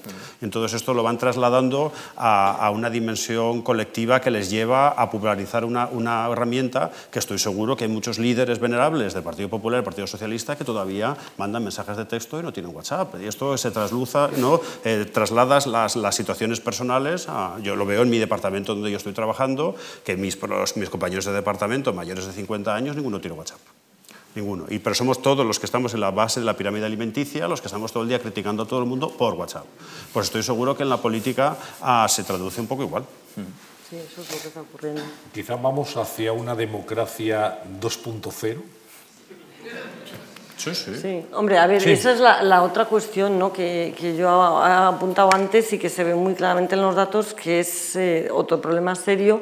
[0.41, 5.65] Entonces, esto lo van trasladando a, a una dimensión colectiva que les lleva a popularizar
[5.65, 10.07] una, una herramienta que estoy seguro que hay muchos líderes venerables del Partido Popular, Partido
[10.07, 13.13] Socialista que todavía mandan mensajes de texto y no tienen WhatsApp.
[13.21, 14.59] Y esto se trasluza, ¿no?
[14.83, 17.27] Eh, trasladas las, las, situaciones personales.
[17.29, 20.89] A, yo lo veo en mi departamento donde yo estoy trabajando, que mis, los, mis
[20.89, 23.59] compañeros de departamento mayores de 50 años, ninguno tiene WhatsApp.
[24.33, 24.65] Ninguno.
[24.67, 27.61] Y, pero somos todos los que estamos en la base de la pirámide alimenticia, los
[27.61, 29.65] que estamos todo el día criticando a todo el mundo por WhatsApp.
[30.11, 33.05] Pues estoy seguro que en la política ah, se traduce un poco igual.
[33.87, 35.03] Sí, eso es lo que está ocurriendo.
[35.31, 38.57] Quizá vamos hacia una democracia 2.0
[40.63, 40.95] Sí, sí.
[40.95, 41.25] sí.
[41.33, 41.91] hombre, a ver, sí.
[41.91, 43.51] esa es la, la, otra cuestión ¿no?
[43.51, 44.27] que, que yo
[44.65, 48.29] he apuntado antes y que se ve muy claramente en los datos, que es eh,
[48.31, 49.41] otro problema serio,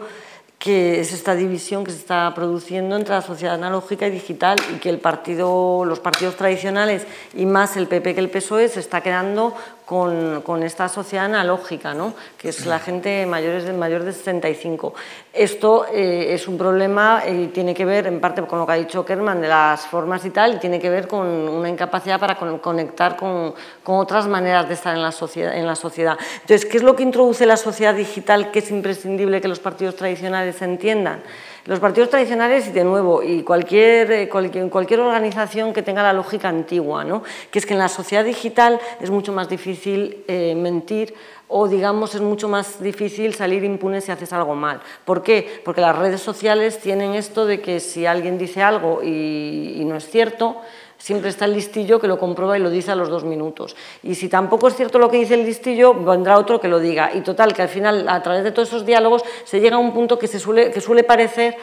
[0.57, 4.80] que es esta división que se está produciendo entre la sociedad analógica y digital y
[4.80, 9.01] que el partido, los partidos tradicionales y más el PP que el PSOE se está
[9.01, 9.55] quedando
[9.91, 12.13] con, con, esta sociedad analógica, ¿no?
[12.37, 14.93] que es la gente mayores de, mayor de 65.
[15.33, 18.75] Esto eh, es un problema y tiene que ver en parte con lo que ha
[18.75, 22.37] dicho Kerman de las formas y tal, y tiene que ver con una incapacidad para
[22.37, 26.17] con, conectar con, con, otras maneras de estar en la, sociedad, en la sociedad.
[26.35, 29.97] Entonces, ¿qué es lo que introduce la sociedad digital que es imprescindible que los partidos
[29.97, 31.21] tradicionales entiendan?
[31.66, 37.03] Los partidos tradicionales, de nuevo, y cualquier, cualquier, cualquier, organización que tenga la lógica antigua,
[37.03, 37.22] ¿no?
[37.51, 41.14] que es que en la sociedad digital es mucho más difícil eh, mentir
[41.47, 44.80] o, digamos, es mucho más difícil salir impune si haces algo mal.
[45.05, 45.62] ¿Por qué?
[45.64, 50.09] Porque las redes sociales tienen esto de que si alguien dice algo y no es
[50.09, 50.62] cierto,
[51.02, 53.76] siempre está el listillo que lo comprueba y lo dice a los dos minutos.
[54.04, 57.12] Y si tampoco es cierto lo que dice el listillo, vendrá otro que lo diga.
[57.14, 59.93] Y total, que al final, a través de todos esos diálogos, se llega a un
[59.93, 61.58] punto que, se suele, que suele parecer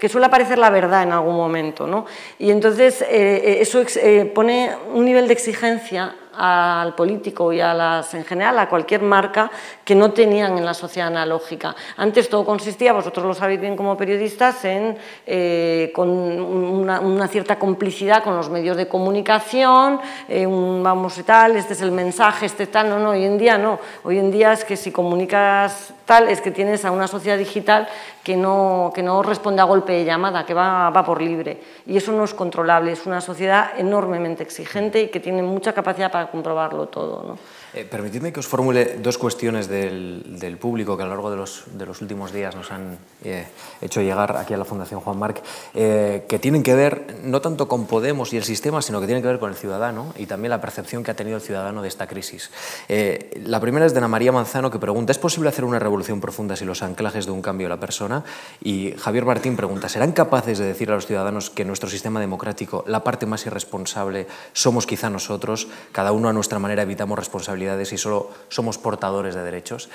[0.00, 1.86] que suele aparecer la verdad en algún momento.
[1.86, 2.04] ¿no?
[2.40, 8.14] Y entonces eh, eso eh, pone un nivel de exigencia al político y a las,
[8.14, 9.50] en general a cualquier marca
[9.84, 11.74] que no tenían en la sociedad analógica.
[11.96, 18.22] Antes todo consistía, vosotros lo sabéis bien como periodistas, en eh, con una, cierta complicidad
[18.22, 22.88] con los medios de comunicación, eh, vamos y tal, este es el mensaje, este tal,
[22.88, 23.78] no, no, hoy en día no.
[24.04, 27.88] Hoy en día es que si comunicas es que tienes a una sociedad digital
[28.24, 31.60] que no, que no responde a golpe de llamada, que va, va por libre.
[31.86, 36.10] Y eso no es controlable, es una sociedad enormemente exigente y que tiene mucha capacidad
[36.10, 37.22] para comprobarlo todo.
[37.22, 37.38] ¿no?
[37.72, 41.36] Eh, permitidme que os formule dos cuestiones del, del, público que a lo largo de
[41.36, 43.46] los, de los últimos días nos han eh,
[43.80, 45.40] hecho llegar aquí a la Fundación Juan Marc,
[45.74, 49.22] eh, que tienen que ver no tanto con Podemos y el sistema, sino que tienen
[49.22, 51.88] que ver con el ciudadano y también la percepción que ha tenido el ciudadano de
[51.88, 52.50] esta crisis.
[52.88, 56.56] La primera es de Ana María Manzano, que pregunta, ¿es posible hacer una revolución profunda
[56.56, 58.24] si los anclajes de un cambio de la persona?
[58.62, 62.84] Y Javier Martín pregunta, ¿serán capaces de decir a los ciudadanos que nuestro sistema democrático,
[62.86, 67.16] la parte más irresponsable, somos quizá nosotros, cada uno a nuestra manera evitamos
[67.60, 69.88] responsabilidad y solo somos portadores de derechos?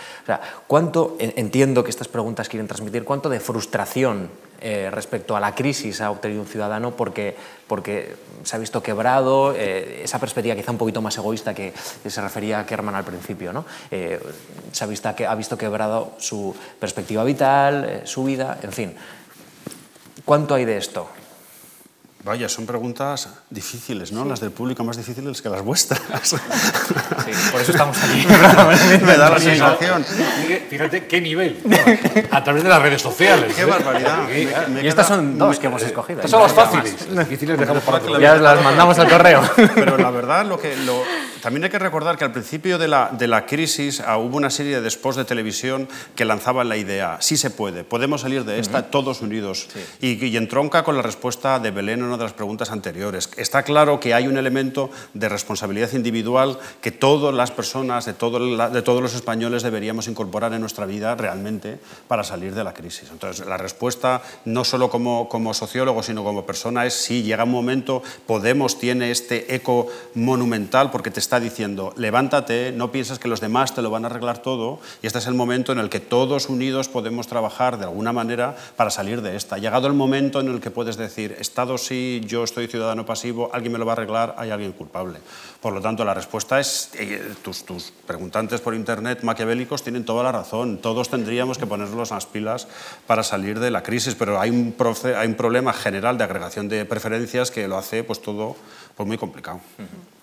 [0.68, 4.30] ¿cuánto, entiendo que estas preguntas quieren transmitir, cuánto de frustración
[4.62, 7.36] eh, respecto a la crisis ha obtenido un ciudadano porque,
[7.68, 11.74] porque se ha visto quebrado, eh, esa perspectiva quizá un poquito más egoísta que,
[12.08, 13.66] se refería a Kerman al principio, ¿no?
[13.92, 14.20] Eh,
[14.72, 18.96] se ha visto, ha visto quebrado su perspectiva vital, su vida, en fin.
[20.24, 21.10] ¿Cuánto hay de esto?
[22.26, 24.24] Vaya, son preguntas difíciles, ¿no?
[24.24, 24.30] Sí.
[24.30, 26.02] Las del público más difíciles que las vuestras.
[26.24, 26.36] Sí,
[27.52, 28.26] por eso estamos aquí.
[29.06, 30.04] Me da la sensación.
[30.68, 31.62] Fíjate qué nivel.
[32.32, 33.54] A través de las redes sociales.
[33.54, 34.24] Qué barbaridad.
[34.28, 36.18] Me, me y estas son dos que hemos escogido.
[36.22, 37.08] Estas son las fáciles.
[37.12, 38.20] Las difíciles dejamos para otro.
[38.20, 39.44] Ya las mandamos al correo.
[39.76, 41.04] Pero la verdad, lo que, lo,
[41.46, 44.50] también hay que recordar que al principio de la, de la crisis uh, hubo una
[44.50, 48.58] serie de spots de televisión que lanzaban la idea, sí se puede, podemos salir de
[48.60, 48.90] esta uh -huh.
[48.90, 49.68] todos unidos.
[49.72, 50.18] Sí.
[50.20, 53.30] Y, y entronca con la respuesta de Belén en una de las preguntas anteriores.
[53.36, 58.40] Está claro que hay un elemento de responsabilidad individual que todas las personas, de, todo
[58.40, 62.74] la, de todos los españoles deberíamos incorporar en nuestra vida realmente para salir de la
[62.74, 63.10] crisis.
[63.12, 67.52] Entonces, la respuesta, no solo como, como sociólogo, sino como persona, es sí, llega un
[67.52, 73.42] momento, Podemos tiene este eco monumental porque te está diciendo, levántate, no piensas que los
[73.42, 76.00] demás te lo van a arreglar todo, y este es el momento en el que
[76.00, 79.58] todos unidos podemos trabajar de alguna manera para salir de esta.
[79.58, 83.74] Llegado el momento en el que puedes decir, Estado sí, yo estoy ciudadano pasivo, alguien
[83.74, 85.20] me lo va a arreglar, hay alguien culpable.
[85.62, 90.24] Por lo tanto, la respuesta es, eh, tus, tus, preguntantes por Internet maquiavélicos tienen toda
[90.24, 92.68] la razón, todos tendríamos que ponernos las pilas
[93.08, 96.70] para salir de la crisis, pero hay un, proce, hay un problema general de agregación
[96.70, 98.56] de preferencias que lo hace pues, todo
[98.96, 99.60] pues, muy complicado.
[99.80, 100.16] Uh -huh.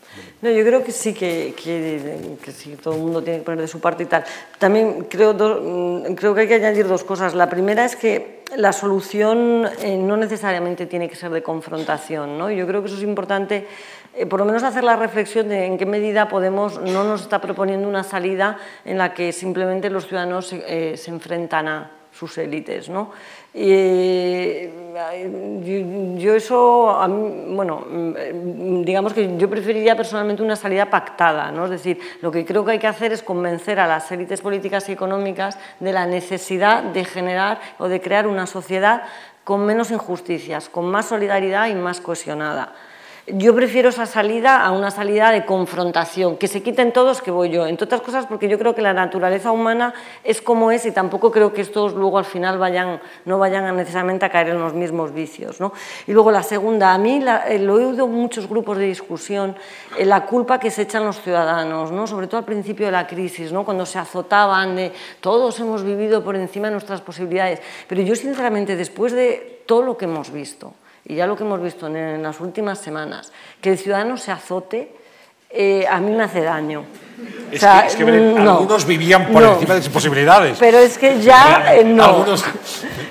[0.43, 3.61] No, yo creo que sí, que, que, que, sí, todo el mundo tiene que poner
[3.61, 4.25] de su parte y tal.
[4.59, 7.35] También creo, do, mm, creo que hay que añadir dos cosas.
[7.35, 12.39] La primera es que la solución eh, no necesariamente tiene que ser de confrontación.
[12.39, 12.51] ¿no?
[12.51, 13.67] Yo creo que eso es importante,
[14.15, 17.41] eh, por lo menos hacer la reflexión de en qué medida Podemos no nos está
[17.41, 22.89] proponiendo una salida en la que simplemente los ciudadanos eh, se enfrentan a sus élites.
[22.89, 23.11] ¿no?
[23.55, 24.69] Y,
[25.65, 26.99] yo, yo, eso,
[27.49, 27.85] bueno,
[28.85, 31.65] digamos que yo preferiría personalmente una salida pactada, ¿no?
[31.65, 34.89] Es decir, lo que creo que hay que hacer es convencer a las élites políticas
[34.89, 39.03] y económicas de la necesidad de generar o de crear una sociedad
[39.45, 42.73] con menos injusticias, con más solidaridad y más cohesionada.
[43.29, 47.51] Yo prefiero esa salida a una salida de confrontación, que se quiten todos, que voy
[47.51, 47.69] yo.
[47.69, 49.95] Entre otras cosas porque yo creo que la naturaleza humana
[50.25, 54.27] es como es y tampoco creo que estos luego al final vayan, no vayan necesariamente
[54.27, 55.61] a caer en los mismos vicios.
[55.61, 55.73] ¿no?
[56.09, 59.55] Y luego la segunda, a mí eh, lo he oído en muchos grupos de discusión,
[59.97, 62.09] eh, la culpa que se echan los ciudadanos, ¿no?
[62.09, 63.65] sobre todo al principio de la crisis, ¿no?
[63.65, 67.63] cuando se azotaban todos hemos vivido por encima de nuestras posibilidades.
[67.87, 70.75] Pero yo sinceramente, después de todo lo que hemos visto,
[71.05, 74.33] y ya lo que hemos visto en, en las últimas semanas, que el ciudadano se
[74.33, 74.93] azote,
[75.51, 76.85] eh, a mí me hace daño.
[77.51, 80.57] Es, o sea, que, es que no, algunos vivían por no, encima de sus posibilidades.
[80.59, 82.05] Pero es que ya eh, no.
[82.05, 82.45] Algunos...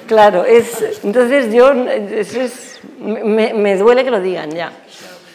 [0.08, 4.72] Claro, es, entonces yo, es, me duele que lo digan ya.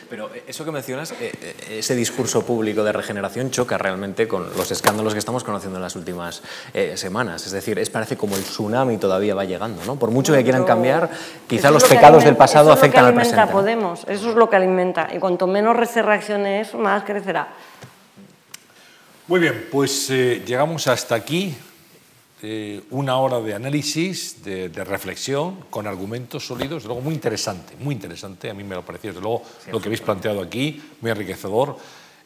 [0.08, 4.70] Pero eso que mencionas, eh, eh, ese discurso público de regeneración choca realmente con los
[4.70, 6.42] escándalos que estamos conociendo en las últimas
[6.74, 7.44] eh, semanas.
[7.46, 9.84] Es decir, es parece como el tsunami todavía va llegando.
[9.84, 9.96] ¿no?
[9.96, 11.10] Por mucho que quieran cambiar,
[11.48, 13.46] quizá los pecados alimenta, del pasado afectan al presente.
[13.46, 15.08] Podemos, eso es lo que alimenta.
[15.12, 17.48] Y cuanto menos se reaccione eso, más crecerá.
[19.26, 21.56] Muy bien, pues eh, llegamos hasta aquí.
[22.42, 27.94] Eh, una hora de análisis, de, de, reflexión, con argumentos sólidos, luego muy interesante, muy
[27.94, 31.10] interesante, a mí me lo pareció, desde luego, sí, lo que habéis planteado aquí, muy
[31.10, 31.78] enriquecedor.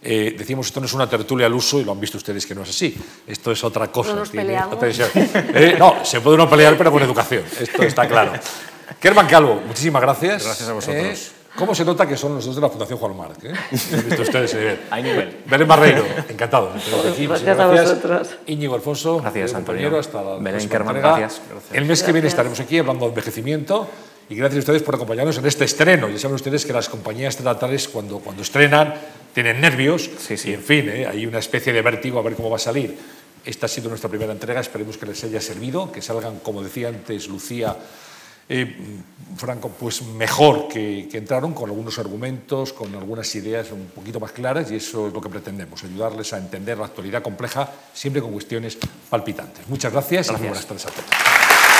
[0.02, 2.54] Eh, decimos, esto no es una tertulia al uso y lo han visto ustedes que
[2.54, 2.96] no es así.
[3.26, 4.14] Esto es otra cosa.
[4.14, 7.44] No, tiene, eh, no se puede uno pelear, pero con educación.
[7.61, 8.32] Esto está claro.
[9.00, 10.44] Kerman Calvo, muchísimas gracias.
[10.44, 11.32] Gracias a vosotros.
[11.57, 13.44] ¿Cómo se nota que son los dos de la Fundación Juan Marc?
[13.44, 13.53] ¿eh?
[13.70, 15.38] visto ustedes eh, Hay nivel.
[15.46, 16.72] Belén Barreiro, encantado.
[17.12, 18.28] Aquí, gracias, a vosotros.
[18.46, 21.40] Íñigo Alfonso, gracias, compañero, hasta la Belén Kerman, gracias.
[21.51, 21.72] gracias.
[21.72, 22.07] El mes gracias.
[22.07, 23.88] que viene estaremos aquí hablando de envejecimiento
[24.28, 26.09] y gracias a ustedes por acompañarnos en este estreno.
[26.09, 28.94] Ya saben ustedes que las compañías estatales cuando, cuando estrenan
[29.34, 30.51] tienen nervios sí, sí.
[30.51, 31.07] y en fin, ¿eh?
[31.07, 32.96] hay una especie de vértigo a ver cómo va a salir.
[33.44, 36.88] Esta ha sido nuestra primera entrega, esperemos que les haya servido, que salgan, como decía
[36.88, 37.74] antes Lucía,
[38.49, 38.76] eh,
[39.36, 44.32] Franco, pues mejor que, que, entraron, con algunos argumentos, con algunas ideas un poquito más
[44.32, 48.32] claras, y eso es lo que pretendemos, ayudarles a entender la actualidad compleja, siempre con
[48.32, 48.76] cuestiones
[49.09, 49.68] palpitantes.
[49.68, 50.45] Muchas gracias, gracias.
[50.45, 51.80] y buenas tardes a todos.